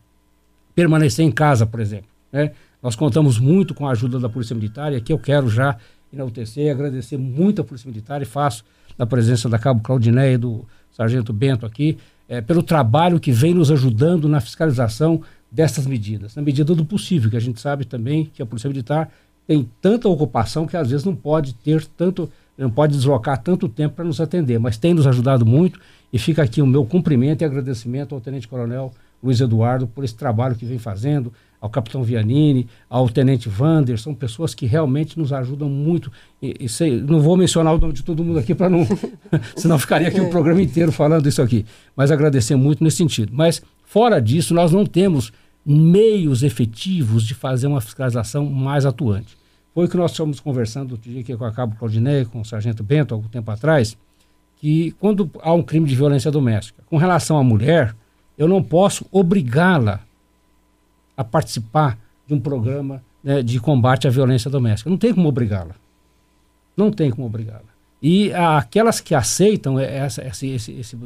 [0.73, 2.07] permanecer em casa, por exemplo.
[2.31, 2.51] Né?
[2.81, 5.77] Nós contamos muito com a ajuda da Polícia Militar e aqui eu quero já
[6.13, 8.63] enaltecer e agradecer muito a Polícia Militar e faço
[8.97, 11.97] da presença da Cabo Claudineia e do Sargento Bento aqui,
[12.27, 15.21] é, pelo trabalho que vem nos ajudando na fiscalização
[15.51, 19.09] dessas medidas, na medida do possível, que a gente sabe também que a Polícia Militar
[19.45, 23.95] tem tanta ocupação que às vezes não pode ter tanto, não pode deslocar tanto tempo
[23.95, 25.79] para nos atender, mas tem nos ajudado muito
[26.11, 28.91] e fica aqui o meu cumprimento e agradecimento ao Tenente Coronel
[29.23, 34.13] Luiz Eduardo por esse trabalho que vem fazendo, ao Capitão Vianini, ao Tenente Vander, são
[34.13, 36.11] pessoas que realmente nos ajudam muito.
[36.41, 38.87] E, e sei, não vou mencionar o nome de todo mundo aqui para não,
[39.55, 41.65] senão ficaria aqui o programa inteiro falando isso aqui.
[41.95, 43.31] Mas agradecer muito nesse sentido.
[43.33, 45.31] Mas fora disso, nós não temos
[45.65, 49.37] meios efetivos de fazer uma fiscalização mais atuante.
[49.73, 52.45] Foi o que nós estamos conversando outro dia aqui com a Cabo Claudinei, com o
[52.45, 53.97] Sargento Bento, algum tempo atrás,
[54.55, 57.95] que quando há um crime de violência doméstica, com relação à mulher,
[58.37, 60.06] eu não posso obrigá-la
[61.17, 64.89] a participar de um programa né, de combate à violência doméstica.
[64.89, 65.75] Não tem como obrigá-la.
[66.77, 67.77] Não tem como obrigá-la.
[68.01, 70.97] E aquelas que aceitam essa, esse, esse, esse,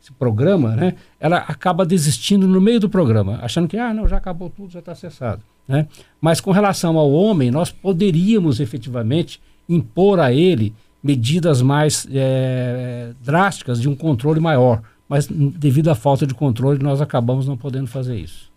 [0.00, 4.16] esse, programa, né, ela acaba desistindo no meio do programa, achando que ah, não, já
[4.16, 5.42] acabou tudo, já está cessado.
[5.68, 5.86] Né?
[6.18, 9.38] Mas com relação ao homem, nós poderíamos efetivamente
[9.68, 14.82] impor a ele medidas mais é, drásticas de um controle maior.
[15.06, 18.50] Mas devido à falta de controle, nós acabamos não podendo fazer isso.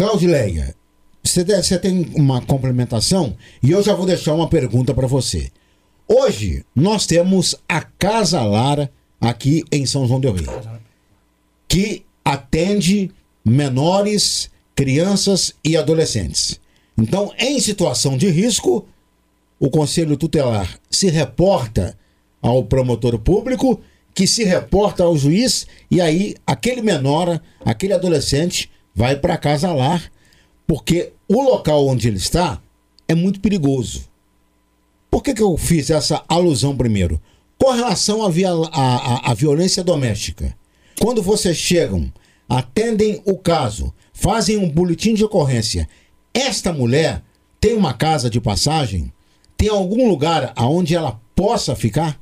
[0.00, 0.74] Claudileia,
[1.22, 5.50] você, você tem uma complementação e eu já vou deixar uma pergunta para você.
[6.08, 8.90] Hoje nós temos a Casa Lara
[9.20, 10.46] aqui em São João del Rei,
[11.68, 13.10] que atende
[13.44, 16.58] menores, crianças e adolescentes.
[16.96, 18.88] Então, em situação de risco,
[19.58, 21.94] o Conselho Tutelar se reporta
[22.40, 23.78] ao promotor público,
[24.14, 30.00] que se reporta ao juiz, e aí aquele menor, aquele adolescente vai para casa lá,
[30.66, 32.60] porque o local onde ele está
[33.08, 34.08] é muito perigoso.
[35.10, 37.20] Por que, que eu fiz essa alusão primeiro?
[37.58, 38.28] Com relação à,
[38.72, 40.56] à, à, à violência doméstica,
[41.00, 42.12] quando vocês chegam,
[42.48, 45.88] atendem o caso, fazem um boletim de ocorrência,
[46.32, 47.22] esta mulher
[47.58, 49.12] tem uma casa de passagem?
[49.56, 52.19] Tem algum lugar aonde ela possa ficar?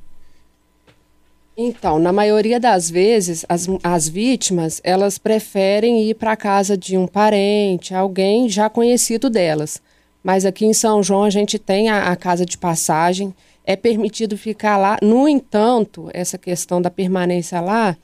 [1.61, 6.97] Então, na maioria das vezes, as, as vítimas, elas preferem ir para a casa de
[6.97, 9.83] um parente, alguém já conhecido delas.
[10.23, 13.35] Mas aqui em São João a gente tem a, a casa de passagem,
[13.65, 14.99] é permitido ficar lá.
[15.03, 17.97] No entanto, essa questão da permanência lá,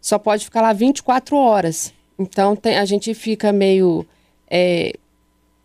[0.00, 1.92] só pode ficar lá 24 horas.
[2.18, 4.06] Então, tem, a gente fica meio
[4.50, 4.94] é,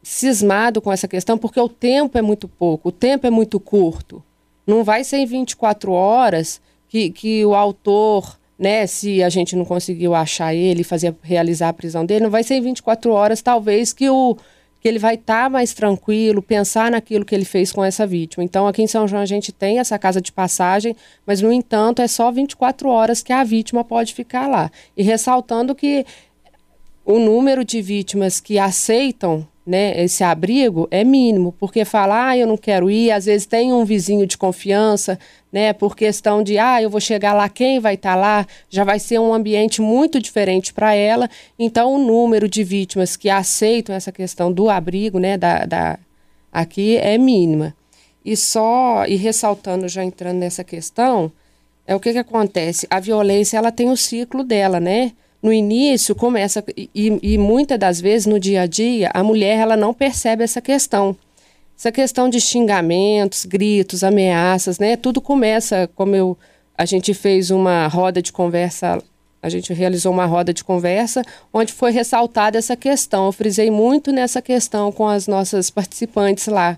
[0.04, 4.22] cismado com essa questão, porque o tempo é muito pouco, o tempo é muito curto.
[4.68, 6.60] Não vai ser em 24 horas
[6.90, 11.74] que, que o autor, né, se a gente não conseguiu achar ele, fazer realizar a
[11.74, 14.36] prisão dele, não vai ser em 24 horas, talvez, que o
[14.82, 18.44] que ele vai estar tá mais tranquilo, pensar naquilo que ele fez com essa vítima.
[18.44, 22.02] Então, aqui em São João a gente tem essa casa de passagem, mas, no entanto,
[22.02, 24.72] é só 24 horas que a vítima pode ficar lá.
[24.96, 26.06] E ressaltando que
[27.06, 32.48] o número de vítimas que aceitam né, esse abrigo é mínimo, porque falar, ah, eu
[32.48, 35.20] não quero ir, às vezes tem um vizinho de confiança,
[35.54, 38.84] né, por questão de, ah, eu vou chegar lá, quem vai estar tá lá, já
[38.84, 41.30] vai ser um ambiente muito diferente para ela.
[41.58, 46.00] Então, o número de vítimas que aceitam essa questão do abrigo, né, da, da
[46.52, 47.76] aqui é mínima.
[48.26, 51.32] E só, e ressaltando, já entrando nessa questão,
[51.86, 52.88] é o que, que acontece?
[52.90, 55.12] A violência, ela tem o ciclo dela, né?
[55.42, 56.90] No início começa e,
[57.22, 61.16] e, muitas das vezes no dia a dia a mulher ela não percebe essa questão.
[61.78, 64.98] Essa questão de xingamentos gritos ameaças né?
[64.98, 66.38] Tudo começa como eu
[66.78, 69.02] a gente fez uma roda de conversa
[69.42, 71.24] a gente realizou uma roda de conversa
[71.54, 73.28] onde foi ressaltada essa questão.
[73.28, 76.76] Eu frisei muito nessa questão com as nossas participantes lá.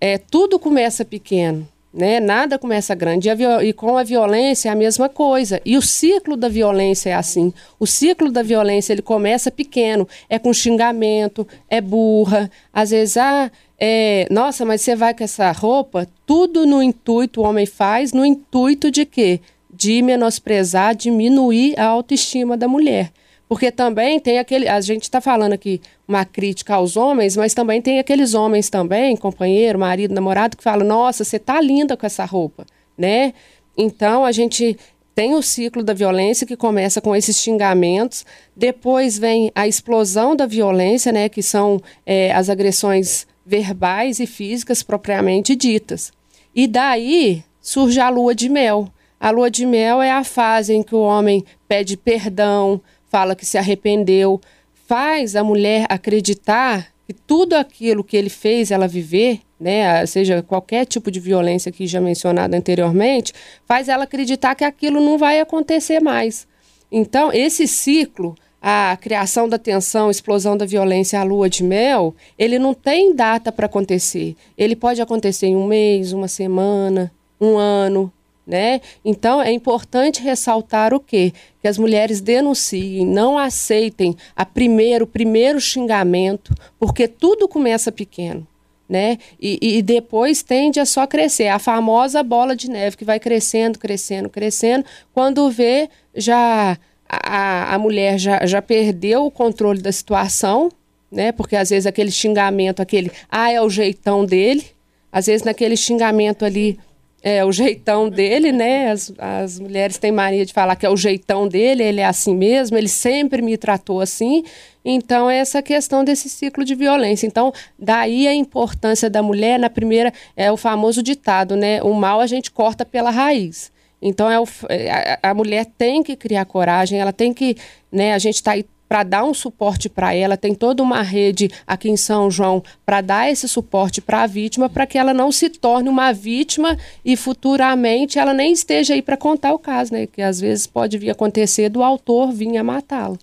[0.00, 2.20] É tudo começa pequeno né?
[2.20, 3.28] Nada começa grande.
[3.28, 5.60] E, e, com a violência é a mesma coisa.
[5.64, 7.52] E o ciclo da violência é assim.
[7.78, 10.08] O ciclo da violência ele começa pequeno.
[10.28, 12.50] É com xingamento, é burra.
[12.72, 16.06] Às vezes, ah, é, nossa, mas você vai com essa roupa?
[16.24, 19.40] Tudo no intuito, o homem faz, no intuito de quê?
[19.72, 23.10] De menosprezar, diminuir a autoestima da mulher.
[23.50, 24.68] Porque também tem aquele.
[24.68, 29.16] A gente está falando aqui uma crítica aos homens, mas também tem aqueles homens também,
[29.16, 32.64] companheiro, marido, namorado, que falam: Nossa, você tá linda com essa roupa,
[32.96, 33.34] né?
[33.76, 34.78] Então a gente
[35.16, 38.24] tem o ciclo da violência que começa com esses xingamentos,
[38.54, 44.84] depois vem a explosão da violência, né, que são é, as agressões verbais e físicas
[44.84, 46.12] propriamente ditas.
[46.54, 48.88] E daí surge a lua de mel.
[49.18, 52.80] A lua de mel é a fase em que o homem pede perdão,
[53.10, 54.40] fala que se arrependeu,
[54.86, 60.86] faz a mulher acreditar que tudo aquilo que ele fez ela viver, né, seja qualquer
[60.86, 63.32] tipo de violência que já mencionada anteriormente,
[63.66, 66.46] faz ela acreditar que aquilo não vai acontecer mais.
[66.90, 72.58] Então, esse ciclo, a criação da tensão, explosão da violência, a lua de mel, ele
[72.58, 74.36] não tem data para acontecer.
[74.56, 78.12] Ele pode acontecer em um mês, uma semana, um ano,
[78.50, 78.80] né?
[79.04, 81.32] Então é importante ressaltar o quê?
[81.62, 88.44] Que as mulheres denunciem, não aceitem a primeiro, o primeiro xingamento, porque tudo começa pequeno.
[88.88, 89.18] Né?
[89.40, 91.46] E, e, depois tende a só crescer.
[91.46, 94.84] A famosa bola de neve que vai crescendo, crescendo, crescendo.
[95.14, 96.76] Quando vê, já
[97.08, 100.72] a, a mulher já, já perdeu o controle da situação,
[101.08, 101.30] né?
[101.30, 104.64] Porque às vezes aquele xingamento, aquele ah, é o jeitão dele,
[105.12, 106.76] às vezes naquele xingamento ali
[107.22, 108.90] é o jeitão dele, né?
[108.90, 112.34] As, as mulheres têm mania de falar que é o jeitão dele, ele é assim
[112.34, 114.42] mesmo, ele sempre me tratou assim.
[114.84, 117.26] Então, é essa questão desse ciclo de violência.
[117.26, 121.82] Então, daí a importância da mulher, na primeira, é o famoso ditado, né?
[121.82, 123.70] O mal a gente corta pela raiz.
[124.00, 127.56] Então, é o, é, a, a mulher tem que criar coragem, ela tem que,
[127.92, 128.14] né?
[128.14, 130.36] A gente está aí para dar um suporte para ela.
[130.36, 134.68] Tem toda uma rede aqui em São João para dar esse suporte para a vítima,
[134.68, 139.16] para que ela não se torne uma vítima e futuramente ela nem esteja aí para
[139.16, 140.08] contar o caso, né?
[140.08, 143.16] Que às vezes pode vir acontecer do autor vir a matá-lo.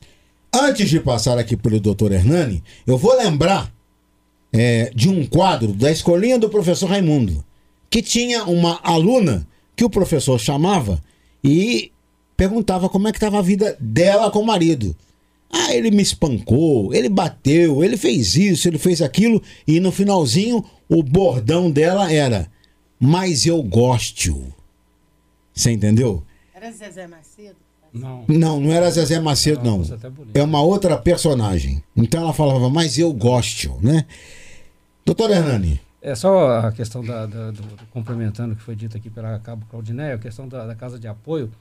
[0.56, 3.70] Antes de passar aqui pelo doutor Hernani, eu vou lembrar
[4.54, 7.44] é, de um quadro da escolinha do professor Raimundo,
[7.90, 9.46] que tinha uma aluna
[9.76, 11.04] que o professor chamava
[11.44, 11.92] e
[12.38, 14.96] perguntava como é que estava a vida dela com o marido.
[15.52, 20.64] Ah, ele me espancou, ele bateu, ele fez isso, ele fez aquilo, e no finalzinho
[20.90, 22.50] o bordão dela era:
[23.00, 24.54] Mas eu gosto.
[25.54, 26.24] Você entendeu?
[26.54, 27.56] Era Zezé Macedo?
[27.94, 28.26] Não.
[28.28, 29.82] Não, não era Zezé Macedo, não.
[30.34, 31.84] É uma outra personagem.
[31.96, 34.06] Então ela falava, mas eu gosto, né?
[35.06, 35.80] Doutor Hernani.
[36.02, 39.66] É só a questão da, da do, complementando o que foi dito aqui pela Cabo
[39.70, 41.52] Claudiné, a questão da, da casa de apoio.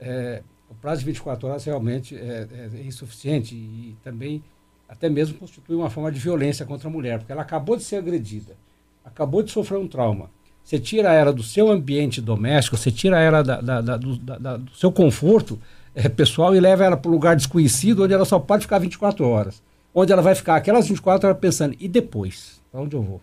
[0.00, 0.42] É,
[0.74, 4.42] o prazo de 24 horas realmente é, é, insuficiente e também
[4.88, 7.96] até mesmo constitui uma forma de violência contra a mulher, porque ela acabou de ser
[7.96, 8.56] agredida,
[9.04, 10.30] acabou de sofrer um trauma.
[10.62, 14.70] Você tira ela do seu ambiente doméstico, você tira ela da, da, da, do, do,
[14.74, 15.58] seu conforto
[15.94, 19.26] é, pessoal e leva ela para um lugar desconhecido, onde ela só pode ficar 24
[19.26, 19.62] horas.
[19.94, 22.60] Onde ela vai ficar aquelas 24 horas pensando, e depois?
[22.72, 23.20] Para onde eu vou?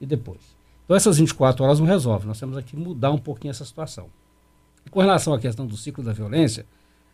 [0.00, 0.40] E depois?
[0.84, 4.06] Então essas 24 horas não resolvem, nós temos aqui mudar um pouquinho essa situação.
[4.90, 6.66] Com relação à questão do ciclo da violência,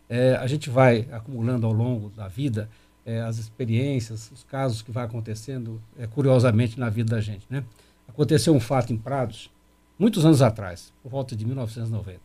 [0.09, 2.69] é, a gente vai acumulando ao longo da vida
[3.05, 7.45] é, as experiências, os casos que vai acontecendo é, curiosamente na vida da gente.
[7.49, 7.63] Né?
[8.07, 9.51] Aconteceu um fato em Prados,
[9.97, 12.19] muitos anos atrás, por volta de 1990.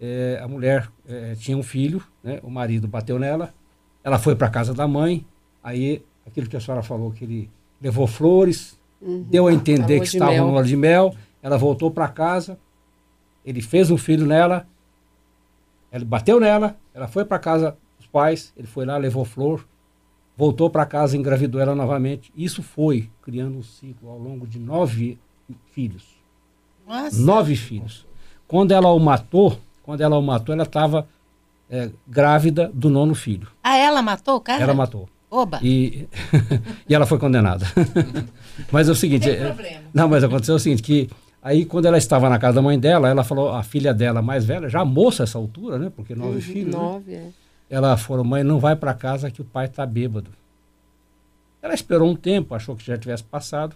[0.00, 2.38] É, a mulher é, tinha um filho, né?
[2.42, 3.52] o marido bateu nela,
[4.02, 5.26] ela foi para a casa da mãe,
[5.62, 7.50] aí aquilo que a senhora falou, que ele
[7.80, 9.24] levou flores, uhum.
[9.28, 12.58] deu a entender que estava no lua de mel, ela voltou para casa,
[13.48, 14.66] ele fez um filho nela,
[15.90, 19.66] ele bateu nela, ela foi para casa dos pais, ele foi lá, levou flor,
[20.36, 22.30] voltou para casa, engravidou ela novamente.
[22.36, 25.18] Isso foi criando um ciclo ao longo de nove
[25.72, 26.04] filhos.
[26.86, 27.18] Nossa.
[27.18, 28.06] Nove filhos.
[28.46, 31.08] Quando ela o matou, quando ela o matou, ela estava
[31.70, 33.48] é, grávida do nono filho.
[33.64, 34.62] Ah, ela matou o cara?
[34.62, 35.08] Ela matou.
[35.30, 35.58] Oba!
[35.62, 36.06] E,
[36.86, 37.64] e ela foi condenada.
[38.70, 39.26] mas é o seguinte.
[39.26, 41.08] Não, é, não, mas aconteceu o seguinte: que
[41.48, 44.44] Aí, quando ela estava na casa da mãe dela, ela falou, a filha dela mais
[44.44, 45.90] velha, já moça essa altura, né?
[45.96, 46.74] Porque nove uhum, filhos.
[46.74, 46.78] Né?
[46.78, 47.32] Nove, né?
[47.70, 47.74] é.
[47.74, 50.30] Ela falou, mãe, não vai para casa que o pai está bêbado.
[51.62, 53.74] Ela esperou um tempo, achou que já tivesse passado.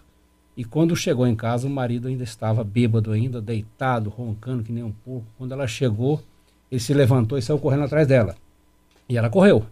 [0.55, 4.83] E quando chegou em casa, o marido ainda estava bêbado ainda, deitado, roncando que nem
[4.83, 5.25] um porco.
[5.35, 6.21] Quando ela chegou,
[6.71, 8.35] ele se levantou e saiu correndo atrás dela.
[9.09, 9.65] E ela correu.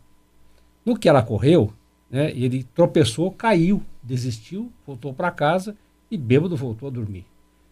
[0.84, 1.72] No que ela correu,
[2.10, 5.76] né, ele tropeçou, caiu, desistiu, voltou para casa
[6.10, 7.28] e bêbado voltou a dormir.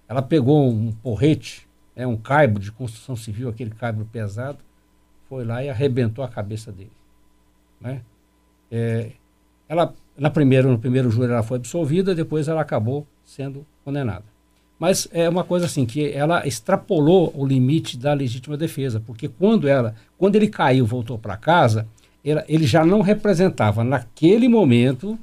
[0.09, 4.57] Ela pegou um porrete, é um caibo de construção civil, aquele caibo pesado,
[5.29, 6.91] foi lá e arrebentou a cabeça dele.
[7.79, 8.01] Né?
[8.71, 9.11] É,
[9.67, 14.25] ela, na primeira, no primeiro júri ela foi absolvida, depois ela acabou sendo condenada.
[14.79, 19.67] Mas é uma coisa assim, que ela extrapolou o limite da legítima defesa, porque quando
[19.67, 21.85] ela, quando ele caiu voltou para casa,
[22.25, 25.19] ela, ele já não representava naquele momento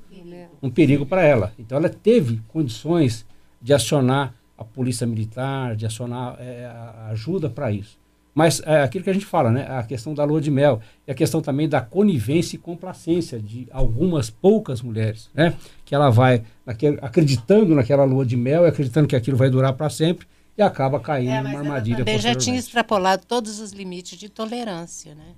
[0.63, 1.53] um perigo para ela.
[1.59, 3.27] Então ela teve condições
[3.61, 7.99] de acionar a polícia militar, de acionar é, a ajuda para isso.
[8.37, 9.66] Mas é aquilo que a gente fala, né?
[9.66, 10.78] A questão da lua de mel
[11.09, 15.55] e a questão também da conivência e complacência de algumas poucas mulheres, né?
[15.87, 19.73] Que ela vai naquele, acreditando naquela lua de mel e acreditando que aquilo vai durar
[19.73, 20.27] para sempre
[20.57, 21.99] e acaba caindo é, numa armadilha.
[21.99, 25.33] Também já tinha extrapolado todos os limites de tolerância, né?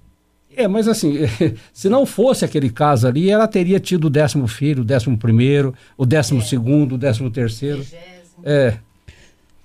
[0.56, 1.18] É, mas assim,
[1.72, 5.72] se não fosse aquele caso ali, ela teria tido o décimo filho, o décimo primeiro,
[5.96, 6.44] o décimo é.
[6.44, 7.86] segundo, o décimo terceiro.
[8.42, 8.78] É.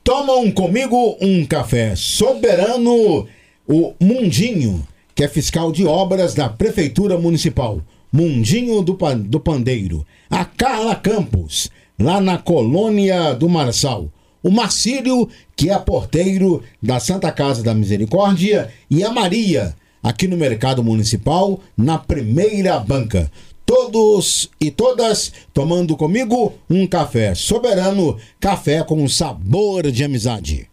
[0.04, 3.26] Tomam comigo um café soberano,
[3.66, 4.86] o Mundinho,
[5.16, 7.82] que é fiscal de obras da Prefeitura Municipal.
[8.12, 10.06] Mundinho do, do Pandeiro.
[10.30, 14.12] A Carla Campos, lá na colônia do Marçal.
[14.44, 18.70] O Marcílio, que é porteiro da Santa Casa da Misericórdia.
[18.92, 19.74] E a Maria,
[20.04, 23.32] aqui no Mercado Municipal, na primeira banca
[23.74, 30.70] todos e todas tomando comigo um café soberano, café com sabor de amizade.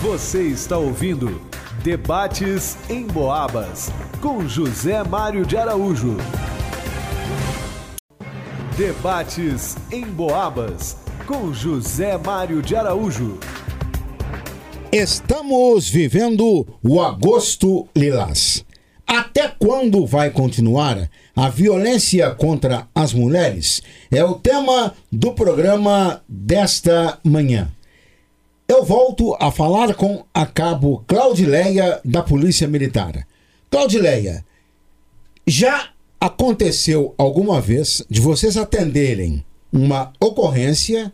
[0.00, 1.42] Você está ouvindo
[1.82, 3.90] Debates em Boabas
[4.20, 6.16] com José Mário de Araújo.
[8.76, 10.96] Debates em Boabas
[11.26, 13.36] com José Mário de Araújo.
[14.92, 18.64] Estamos vivendo o agosto lilás.
[19.04, 21.10] Até quando vai continuar
[21.40, 23.82] a violência contra as mulheres?
[24.10, 27.72] É o tema do programa desta manhã.
[28.68, 33.26] Eu volto a falar com a cabo Claudileia da Polícia Militar.
[33.70, 34.44] Claudileia,
[35.46, 35.88] já
[36.20, 39.42] aconteceu alguma vez de vocês atenderem
[39.72, 41.10] uma ocorrência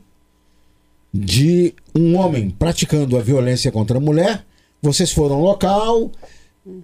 [1.15, 4.45] de um homem praticando a violência contra a mulher?
[4.83, 6.11] Vocês foram ao local,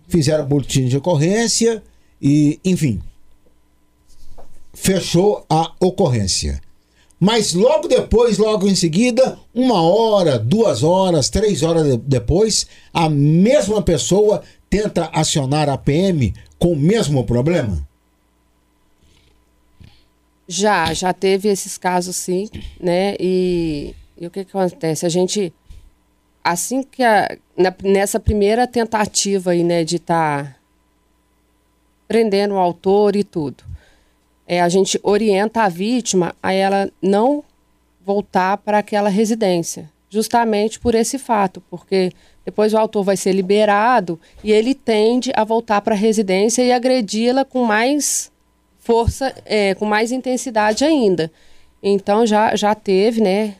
[0.07, 1.83] fizeram boletim de ocorrência
[2.21, 3.03] e, enfim,
[4.73, 6.61] fechou a ocorrência.
[7.19, 13.81] Mas logo depois, logo em seguida, uma hora, duas horas, três horas depois, a mesma
[13.81, 17.87] pessoa tenta acionar a PM com o mesmo problema?
[20.49, 22.49] Já, já teve esses casos sim,
[22.81, 23.15] né?
[23.21, 25.07] E, e o que, que acontece?
[25.07, 25.53] A gente
[26.43, 30.57] assim que a, na, nessa primeira tentativa aí, né, de estar tá
[32.09, 33.63] prendendo o autor e tudo,
[34.53, 37.43] é, a gente orienta a vítima a ela não
[38.05, 42.13] voltar para aquela residência, justamente por esse fato, porque
[42.45, 46.71] depois o autor vai ser liberado e ele tende a voltar para a residência e
[46.71, 48.31] agredi-la com mais
[48.79, 51.33] força, é, com mais intensidade ainda.
[51.83, 53.55] Então já, já teve, né,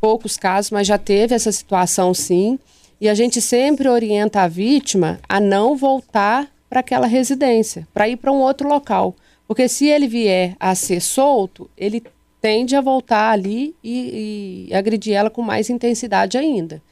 [0.00, 2.58] poucos casos, mas já teve essa situação sim.
[2.98, 8.16] E a gente sempre orienta a vítima a não voltar para aquela residência, para ir
[8.16, 9.14] para um outro local.
[9.46, 12.02] Porque se ele vier a ser solto, ele
[12.40, 16.82] tende a voltar ali e, e agredir ela com mais intensidade ainda.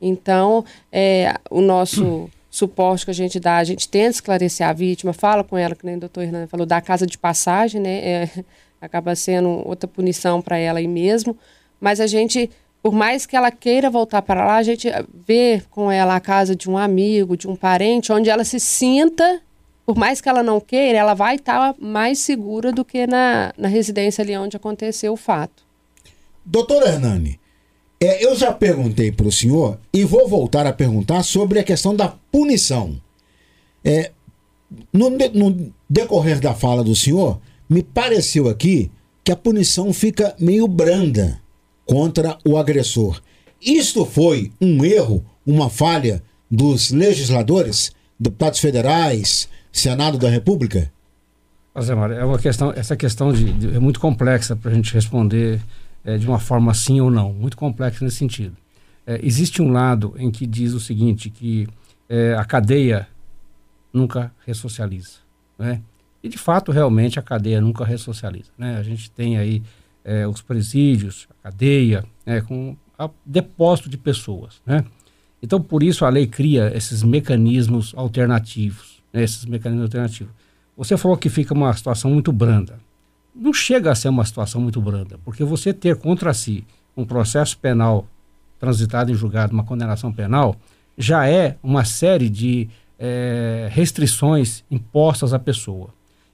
[0.00, 5.12] Então, é, o nosso suporte que a gente dá, a gente tenta esclarecer a vítima,
[5.12, 7.98] fala com ela, que nem o doutor Hernando falou, da casa de passagem, né?
[7.98, 8.30] É,
[8.80, 11.36] acaba sendo outra punição para ela aí mesmo.
[11.78, 12.50] Mas a gente,
[12.82, 14.88] por mais que ela queira voltar para lá, a gente
[15.26, 19.40] vê com ela a casa de um amigo, de um parente, onde ela se sinta,
[19.90, 23.66] por mais que ela não queira, ela vai estar mais segura do que na, na
[23.66, 25.64] residência ali onde aconteceu o fato.
[26.46, 27.40] Doutor Hernani,
[28.00, 31.92] é, eu já perguntei para o senhor e vou voltar a perguntar sobre a questão
[31.96, 33.00] da punição.
[33.84, 34.12] É,
[34.92, 38.92] no, no decorrer da fala do senhor, me pareceu aqui
[39.24, 41.40] que a punição fica meio branda
[41.84, 43.20] contra o agressor.
[43.60, 47.90] Isto foi um erro, uma falha dos legisladores,
[48.20, 50.90] deputados federais, Senado da República?
[51.74, 55.60] Mário, é uma questão, essa questão de, de é muito complexa para a gente responder
[56.04, 58.56] é, de uma forma sim ou não, muito complexa nesse sentido.
[59.06, 61.68] É, existe um lado em que diz o seguinte, que
[62.08, 63.08] é, a cadeia
[63.92, 65.18] nunca ressocializa,
[65.58, 65.80] né?
[66.22, 68.76] E de fato, realmente, a cadeia nunca ressocializa, né?
[68.76, 69.62] A gente tem aí
[70.04, 74.60] é, os presídios, a cadeia, é, com a, depósito de pessoas.
[74.66, 74.84] Né?
[75.42, 78.89] Então, por isso, a lei cria esses mecanismos alternativos.
[79.12, 79.22] Né?
[79.22, 80.32] Esses mecanismos alternativos.
[80.76, 82.78] Você falou que fica uma situação muito branda.
[83.34, 86.64] Não chega a ser uma situação muito branda, porque você ter contra si
[86.96, 88.06] um processo penal
[88.58, 90.56] transitado em julgado, uma condenação penal,
[90.96, 92.68] já é uma série de
[92.98, 95.88] é, restrições impostas à pessoa.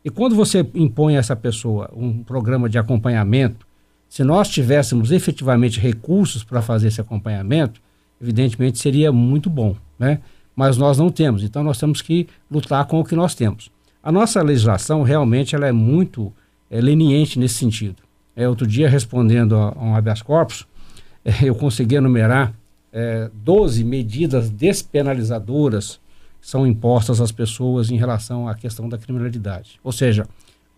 [0.04, 3.66] E quando você impõe a essa pessoa um programa de acompanhamento,
[4.08, 7.80] se nós tivéssemos efetivamente recursos para fazer esse acompanhamento,
[8.20, 10.20] evidentemente seria muito bom, né?
[10.56, 13.70] Mas nós não temos, então nós temos que lutar com o que nós temos.
[14.02, 16.32] A nossa legislação realmente ela é muito
[16.70, 17.96] é, leniente nesse sentido.
[18.34, 20.66] É, outro dia, respondendo a, a um habeas corpus,
[21.22, 22.54] é, eu consegui enumerar
[22.92, 26.00] é, 12 medidas despenalizadoras
[26.40, 29.78] que são impostas às pessoas em relação à questão da criminalidade.
[29.84, 30.26] Ou seja,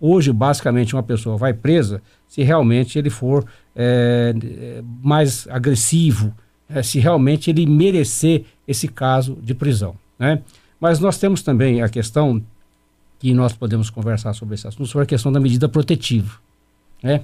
[0.01, 3.45] hoje, basicamente, uma pessoa vai presa se realmente ele for
[3.77, 6.35] é, mais agressivo,
[6.69, 9.95] é, se realmente ele merecer esse caso de prisão.
[10.19, 10.43] Né?
[10.81, 12.43] Mas nós temos também a questão
[13.19, 16.39] que nós podemos conversar sobre esse assunto, sobre a questão da medida protetiva.
[17.03, 17.23] Né?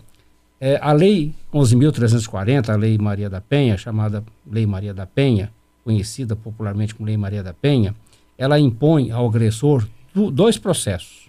[0.60, 5.52] É, a Lei 11.340, a Lei Maria da Penha, chamada Lei Maria da Penha,
[5.84, 7.94] conhecida popularmente como Lei Maria da Penha,
[8.38, 9.86] ela impõe ao agressor
[10.32, 11.28] dois processos: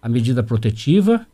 [0.00, 1.26] a medida protetiva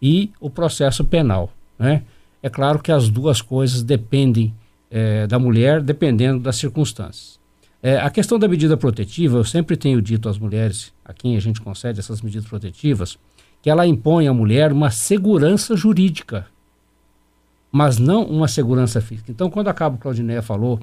[0.00, 1.52] e o processo penal.
[1.78, 2.02] Né?
[2.42, 4.54] É claro que as duas coisas dependem
[4.92, 7.40] é, da mulher, dependendo das circunstâncias.
[7.82, 11.40] É, a questão da medida protetiva, eu sempre tenho dito às mulheres, a quem a
[11.40, 13.18] gente concede essas medidas protetivas,
[13.60, 16.46] que ela impõe à mulher uma segurança jurídica
[17.72, 19.32] mas não uma segurança física.
[19.32, 20.78] Então, quando a Cabo Claudineia falou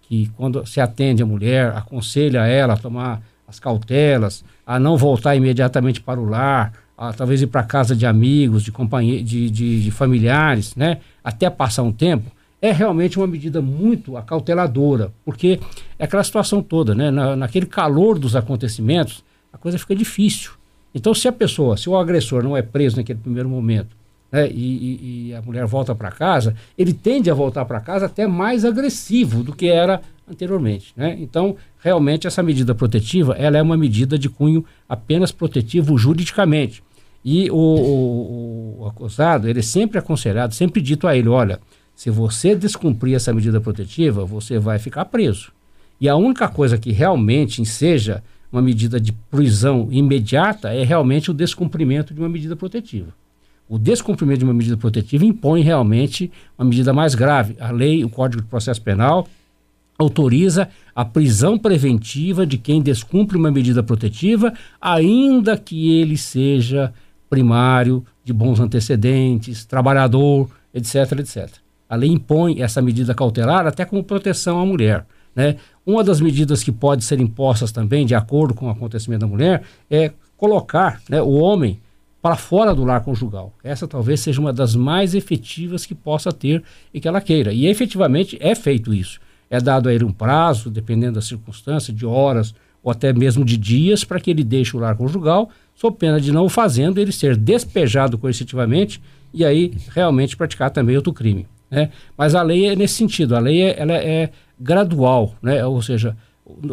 [0.00, 5.36] que quando se atende a mulher, aconselha ela a tomar as cautelas, a não voltar
[5.36, 9.82] imediatamente para o lar, a talvez ir para casa de amigos, de, companheiros, de, de,
[9.82, 12.30] de familiares, né, até passar um tempo,
[12.62, 15.58] é realmente uma medida muito acauteladora, porque
[15.98, 20.52] é aquela situação toda, né, na, naquele calor dos acontecimentos, a coisa fica difícil.
[20.94, 23.96] Então, se a pessoa, se o agressor não é preso naquele primeiro momento,
[24.30, 28.26] né, e, e, a mulher volta para casa, ele tende a voltar para casa até
[28.26, 30.00] mais agressivo do que era
[30.30, 30.92] anteriormente.
[30.96, 31.16] Né?
[31.18, 36.82] Então, realmente, essa medida protetiva ela é uma medida de cunho apenas protetivo juridicamente.
[37.24, 41.60] E o, o, o acusado, ele é sempre aconselhado, sempre dito a ele, olha,
[42.00, 45.52] se você descumprir essa medida protetiva, você vai ficar preso.
[46.00, 51.34] E a única coisa que realmente seja uma medida de prisão imediata é realmente o
[51.34, 53.12] descumprimento de uma medida protetiva
[53.68, 57.54] o descumprimento de uma medida protetiva impõe realmente uma medida mais grave.
[57.60, 59.28] A lei, o Código de Processo Penal,
[59.96, 66.92] autoriza a prisão preventiva de quem descumpre uma medida protetiva, ainda que ele seja
[67.28, 71.59] primário, de bons antecedentes, trabalhador, etc, etc.
[71.90, 75.04] A lei impõe essa medida cautelar até como proteção à mulher.
[75.34, 75.56] Né?
[75.84, 79.62] Uma das medidas que pode ser impostas também, de acordo com o acontecimento da mulher,
[79.90, 81.80] é colocar né, o homem
[82.22, 83.52] para fora do lar conjugal.
[83.64, 86.62] Essa talvez seja uma das mais efetivas que possa ter
[86.94, 87.52] e que ela queira.
[87.52, 89.18] E efetivamente é feito isso.
[89.50, 93.56] É dado a ele um prazo, dependendo da circunstância, de horas ou até mesmo de
[93.56, 97.12] dias, para que ele deixe o lar conjugal, sob pena de não o fazendo, ele
[97.12, 99.02] ser despejado coercitivamente
[99.34, 101.46] e aí realmente praticar também outro crime.
[101.70, 101.90] Né?
[102.16, 105.64] Mas a lei é nesse sentido, a lei é, ela é gradual, né?
[105.64, 106.16] ou seja,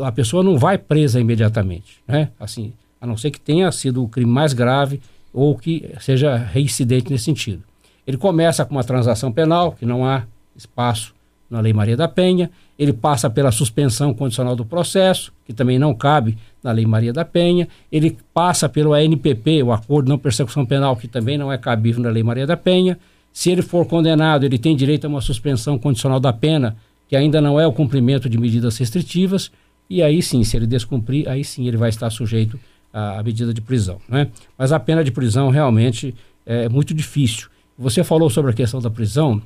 [0.03, 2.29] a pessoa não vai presa imediatamente, né?
[2.39, 4.99] assim, a não ser que tenha sido o crime mais grave
[5.31, 7.63] ou que seja reincidente nesse sentido.
[8.05, 10.23] Ele começa com uma transação penal, que não há
[10.55, 11.13] espaço
[11.49, 15.93] na Lei Maria da Penha, ele passa pela suspensão condicional do processo, que também não
[15.93, 20.65] cabe na Lei Maria da Penha, ele passa pelo ANPP, o Acordo de Não Persecução
[20.65, 22.97] Penal, que também não é cabível na Lei Maria da Penha.
[23.37, 26.75] Se ele for condenado, ele tem direito a uma suspensão condicional da pena,
[27.07, 29.51] que ainda não é o cumprimento de medidas restritivas,
[29.87, 32.59] e aí sim, se ele descumprir, aí sim ele vai estar sujeito
[32.91, 34.01] a, a medida de prisão.
[34.09, 34.31] Né?
[34.57, 36.15] Mas a pena de prisão realmente
[36.47, 37.47] é muito difícil.
[37.77, 39.39] Você falou sobre a questão da prisão,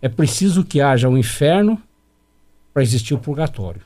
[0.00, 1.78] é preciso que haja um inferno
[2.72, 3.82] para existir o purgatório.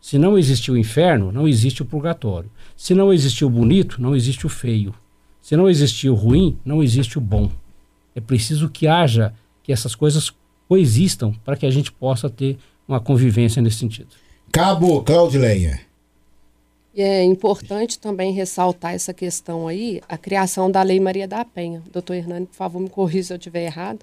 [0.00, 2.48] Se não existe o inferno, não existe o purgatório.
[2.76, 4.94] Se não existe o bonito, não existe o feio.
[5.42, 7.50] Se não existe o ruim, não existe o bom.
[8.16, 9.32] É preciso que haja,
[9.62, 10.32] que essas coisas
[10.68, 14.08] coexistam para que a gente possa ter uma convivência nesse sentido.
[14.50, 15.80] Cabo Claudileia.
[16.94, 21.82] E é importante também ressaltar essa questão aí, a criação da Lei Maria da Penha.
[21.92, 23.98] Doutor Hernani, por favor, me corrija se eu estiver errado.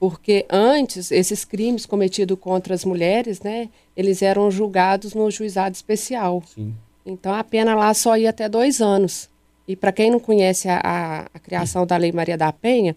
[0.00, 6.42] Porque antes, esses crimes cometidos contra as mulheres, né, eles eram julgados no juizado especial.
[6.52, 6.74] Sim.
[7.06, 9.30] Então, a pena lá só ia até dois anos.
[9.68, 12.96] E para quem não conhece a, a, a, criação da Lei Maria da Penha,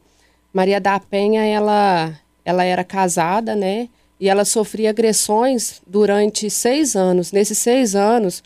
[0.54, 3.90] Maria da Penha, ela, ela era casada, né,
[4.20, 7.32] e ela sofria agressões durante seis anos.
[7.32, 8.44] Nesses seis anos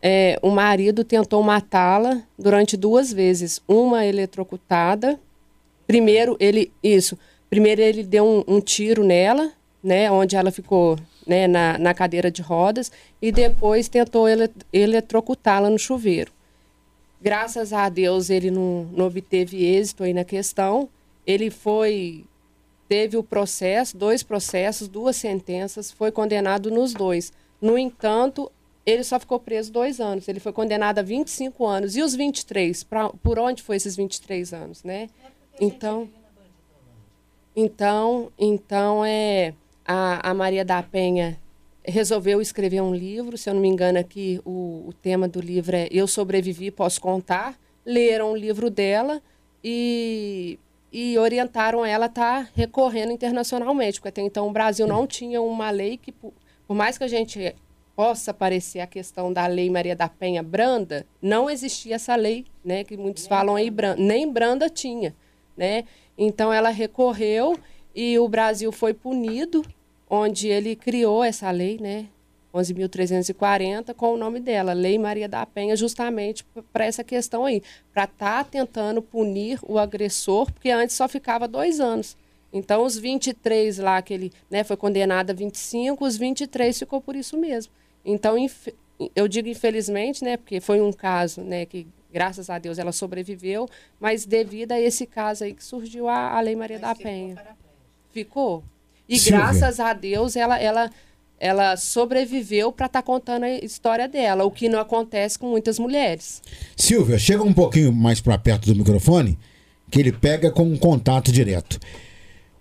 [0.00, 3.60] é, o marido tentou matá-la durante duas vezes.
[3.66, 5.18] Uma eletrocutada.
[5.86, 7.18] Primeiro ele isso.
[7.50, 9.50] Primeiro ele deu um, um tiro nela,
[9.82, 10.96] né, onde ela ficou
[11.26, 16.30] né, na, na cadeira de rodas, e depois tentou ele, eletrocutá-la no chuveiro.
[17.20, 20.88] Graças a Deus ele não, não obteve êxito aí na questão.
[21.26, 22.24] Ele foi
[22.88, 27.32] teve o processo, dois processos, duas sentenças, foi condenado nos dois.
[27.60, 28.50] No entanto,
[28.84, 30.28] ele só ficou preso dois anos.
[30.28, 31.96] Ele foi condenado a 25 anos.
[31.96, 32.84] E os 23?
[32.84, 35.08] Pra, por onde foi esses 23 anos, né?
[35.60, 36.08] então,
[37.56, 39.54] então, então é
[39.84, 41.40] a, a Maria da Penha
[41.84, 45.76] resolveu escrever um livro, se eu não me engano aqui o, o tema do livro
[45.76, 47.56] é Eu Sobrevivi, Posso Contar.
[47.84, 49.22] Leram o livro dela
[49.62, 50.58] e,
[50.98, 55.42] e orientaram ela a estar tá recorrendo internacionalmente, porque até então o Brasil não tinha
[55.42, 56.32] uma lei que, por,
[56.66, 57.54] por mais que a gente
[57.94, 62.82] possa parecer a questão da lei Maria da Penha branda, não existia essa lei, né,
[62.82, 65.14] que muitos nem falam aí, branda, nem branda tinha,
[65.54, 65.84] né?
[66.16, 67.54] Então ela recorreu
[67.94, 69.62] e o Brasil foi punido
[70.08, 72.06] onde ele criou essa lei, né?
[72.56, 77.62] 11.340, com o nome dela, Lei Maria da Penha, justamente para essa questão aí,
[77.92, 82.16] para estar tá tentando punir o agressor, porque antes só ficava dois anos.
[82.52, 87.14] Então, os 23 lá, que ele né, foi condenado a 25, os 23 ficou por
[87.14, 87.72] isso mesmo.
[88.04, 88.36] Então,
[89.14, 93.68] eu digo infelizmente, né, porque foi um caso né, que, graças a Deus, ela sobreviveu,
[94.00, 97.36] mas devido a esse caso aí que surgiu a, a Lei Maria mas da Penha.
[98.10, 98.64] Ficou?
[99.08, 99.38] E Silvia.
[99.38, 100.90] graças a Deus ela, ela,
[101.38, 105.78] ela sobreviveu para estar tá contando a história dela, o que não acontece com muitas
[105.78, 106.42] mulheres.
[106.74, 109.38] Silvia, chega um pouquinho mais para perto do microfone,
[109.90, 111.78] que ele pega com um contato direto.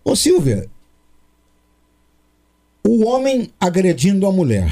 [0.03, 0.69] Ô Silvia,
[2.85, 4.71] o homem agredindo a mulher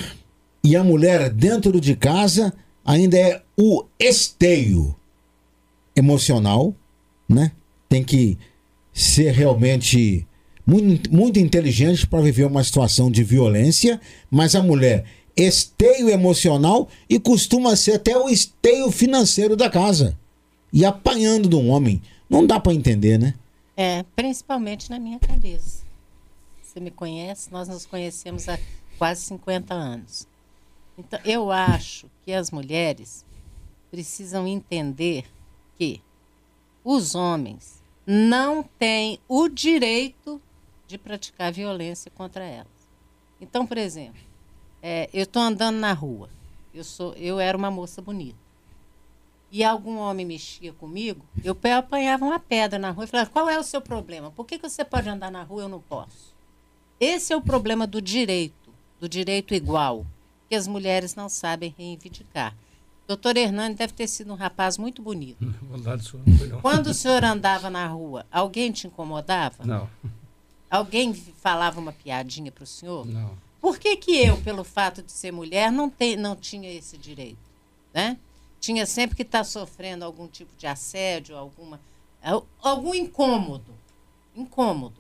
[0.64, 2.54] e a mulher dentro de casa
[2.86, 4.96] ainda é o esteio
[5.96, 6.76] emocional,
[7.28, 7.52] né?
[7.90, 8.38] Tem que
[8.94, 10.28] ser realmente
[10.66, 14.00] muito, muito inteligente para viver uma situação de violência,
[14.30, 20.18] mas a mulher esteio emocional e costuma ser até o esteio financeiro da casa.
[20.72, 22.02] E apanhando de um homem.
[22.30, 23.36] Não dá para entender, né?
[23.78, 25.84] É, principalmente na minha cabeça.
[26.62, 28.58] Você me conhece, nós nos conhecemos há
[28.98, 30.28] quase 50 anos.
[30.98, 33.24] Então, eu acho que as mulheres
[33.92, 35.26] precisam entender
[35.78, 36.02] que
[36.84, 40.42] os homens não têm o direito
[40.94, 42.68] de praticar violência contra elas.
[43.42, 44.22] Então, por exemplo,
[44.82, 46.30] é, eu estou andando na rua,
[46.74, 48.38] eu, sou, eu era uma moça bonita,
[49.52, 53.60] e algum homem mexia comigo, eu apanhava uma pedra na rua e falava: qual é
[53.60, 54.32] o seu problema?
[54.32, 56.34] Por que, que você pode andar na rua e eu não posso?
[57.00, 60.06] Esse é o problema do direito, do direito igual,
[60.48, 62.56] que as mulheres não sabem reivindicar.
[63.08, 65.44] Doutor Hernani deve ter sido um rapaz muito bonito.
[66.62, 69.66] Quando o senhor andava na rua, alguém te incomodava?
[69.66, 69.90] Não.
[70.74, 73.06] Alguém falava uma piadinha para o senhor?
[73.06, 73.38] Não.
[73.62, 77.38] Por que, que eu, pelo fato de ser mulher, não, te, não tinha esse direito?
[77.94, 78.18] Né?
[78.60, 81.80] Tinha sempre que estar tá sofrendo algum tipo de assédio, alguma,
[82.60, 83.72] algum incômodo.
[84.36, 85.00] Incômodo.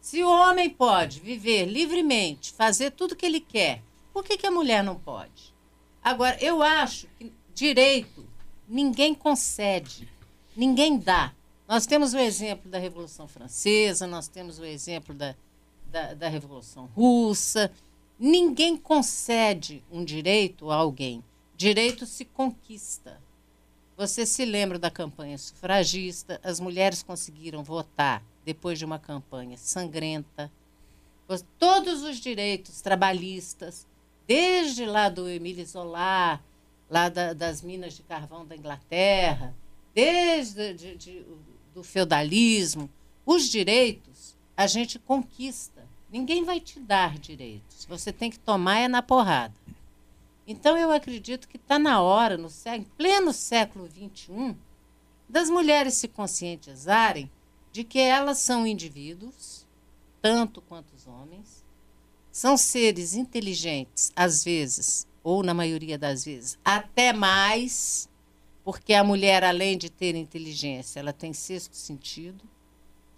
[0.00, 4.50] Se o homem pode viver livremente, fazer tudo que ele quer, por que, que a
[4.50, 5.54] mulher não pode?
[6.02, 8.26] Agora, eu acho que direito
[8.66, 10.08] ninguém concede,
[10.56, 11.34] ninguém dá.
[11.68, 15.34] Nós temos o exemplo da Revolução Francesa, nós temos o exemplo da,
[15.90, 17.70] da, da Revolução Russa.
[18.18, 21.22] Ninguém concede um direito a alguém.
[21.54, 23.20] Direito se conquista.
[23.98, 26.40] Você se lembra da campanha sufragista?
[26.42, 30.50] As mulheres conseguiram votar depois de uma campanha sangrenta.
[31.58, 33.86] Todos os direitos trabalhistas,
[34.26, 36.42] desde lá do Emílio Zola,
[36.88, 39.54] lá da, das minas de carvão da Inglaterra,
[39.94, 41.26] desde de, de,
[41.78, 42.90] do feudalismo,
[43.24, 45.86] os direitos a gente conquista.
[46.10, 47.84] Ninguém vai te dar direitos.
[47.84, 49.54] Você tem que tomar é na porrada.
[50.44, 54.56] Então eu acredito que está na hora, no século, pleno século XXI,
[55.28, 57.30] das mulheres se conscientizarem
[57.70, 59.64] de que elas são indivíduos,
[60.20, 61.62] tanto quanto os homens,
[62.32, 68.07] são seres inteligentes, às vezes, ou na maioria das vezes, até mais
[68.68, 72.44] porque a mulher, além de ter inteligência, ela tem sexto sentido,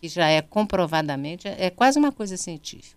[0.00, 2.96] que já é comprovadamente, é quase uma coisa científica.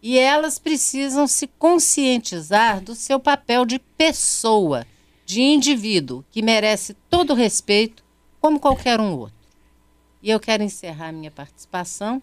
[0.00, 4.86] E elas precisam se conscientizar do seu papel de pessoa,
[5.26, 8.02] de indivíduo, que merece todo o respeito,
[8.40, 9.36] como qualquer um outro.
[10.22, 12.22] E eu quero encerrar minha participação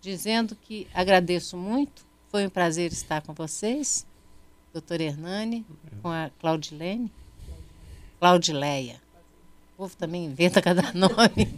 [0.00, 4.06] dizendo que agradeço muito, foi um prazer estar com vocês,
[4.72, 5.66] doutor Hernani,
[6.00, 7.12] com a Claudilene.
[8.18, 8.96] Claudileia.
[9.74, 11.48] O povo também inventa cada nome.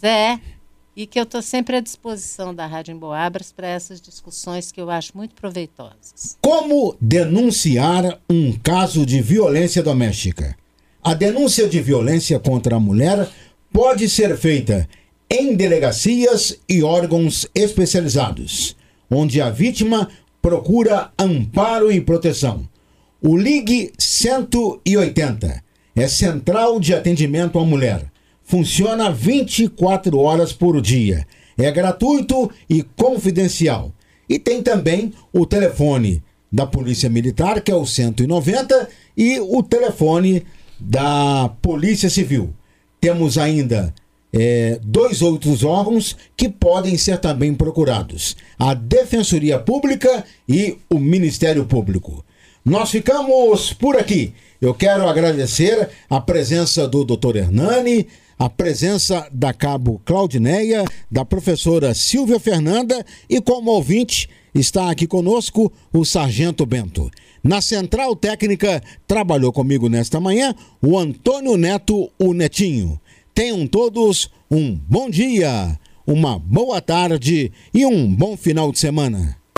[0.00, 0.40] Zé,
[0.96, 4.90] e que eu estou sempre à disposição da Rádio Emboabras para essas discussões que eu
[4.90, 6.36] acho muito proveitosas.
[6.40, 10.56] Como denunciar um caso de violência doméstica?
[11.02, 13.28] A denúncia de violência contra a mulher
[13.72, 14.88] pode ser feita
[15.28, 18.76] em delegacias e órgãos especializados,
[19.10, 20.08] onde a vítima
[20.40, 22.68] procura amparo e proteção.
[23.20, 25.63] O Ligue 180
[25.94, 28.04] é central de atendimento à mulher.
[28.42, 31.26] Funciona 24 horas por dia.
[31.56, 33.92] É gratuito e confidencial.
[34.28, 40.44] E tem também o telefone da Polícia Militar, que é o 190, e o telefone
[40.78, 42.52] da Polícia Civil.
[43.00, 43.94] Temos ainda
[44.32, 51.64] é, dois outros órgãos que podem ser também procurados: a Defensoria Pública e o Ministério
[51.64, 52.24] Público.
[52.64, 54.32] Nós ficamos por aqui.
[54.58, 57.36] Eu quero agradecer a presença do Dr.
[57.36, 58.06] Hernani,
[58.38, 65.70] a presença da cabo Claudineia, da professora Silvia Fernanda e como ouvinte está aqui conosco
[65.92, 67.10] o Sargento Bento.
[67.42, 72.98] Na central técnica trabalhou comigo nesta manhã o Antônio Neto, o Netinho.
[73.34, 79.43] Tenham todos um bom dia, uma boa tarde e um bom final de semana.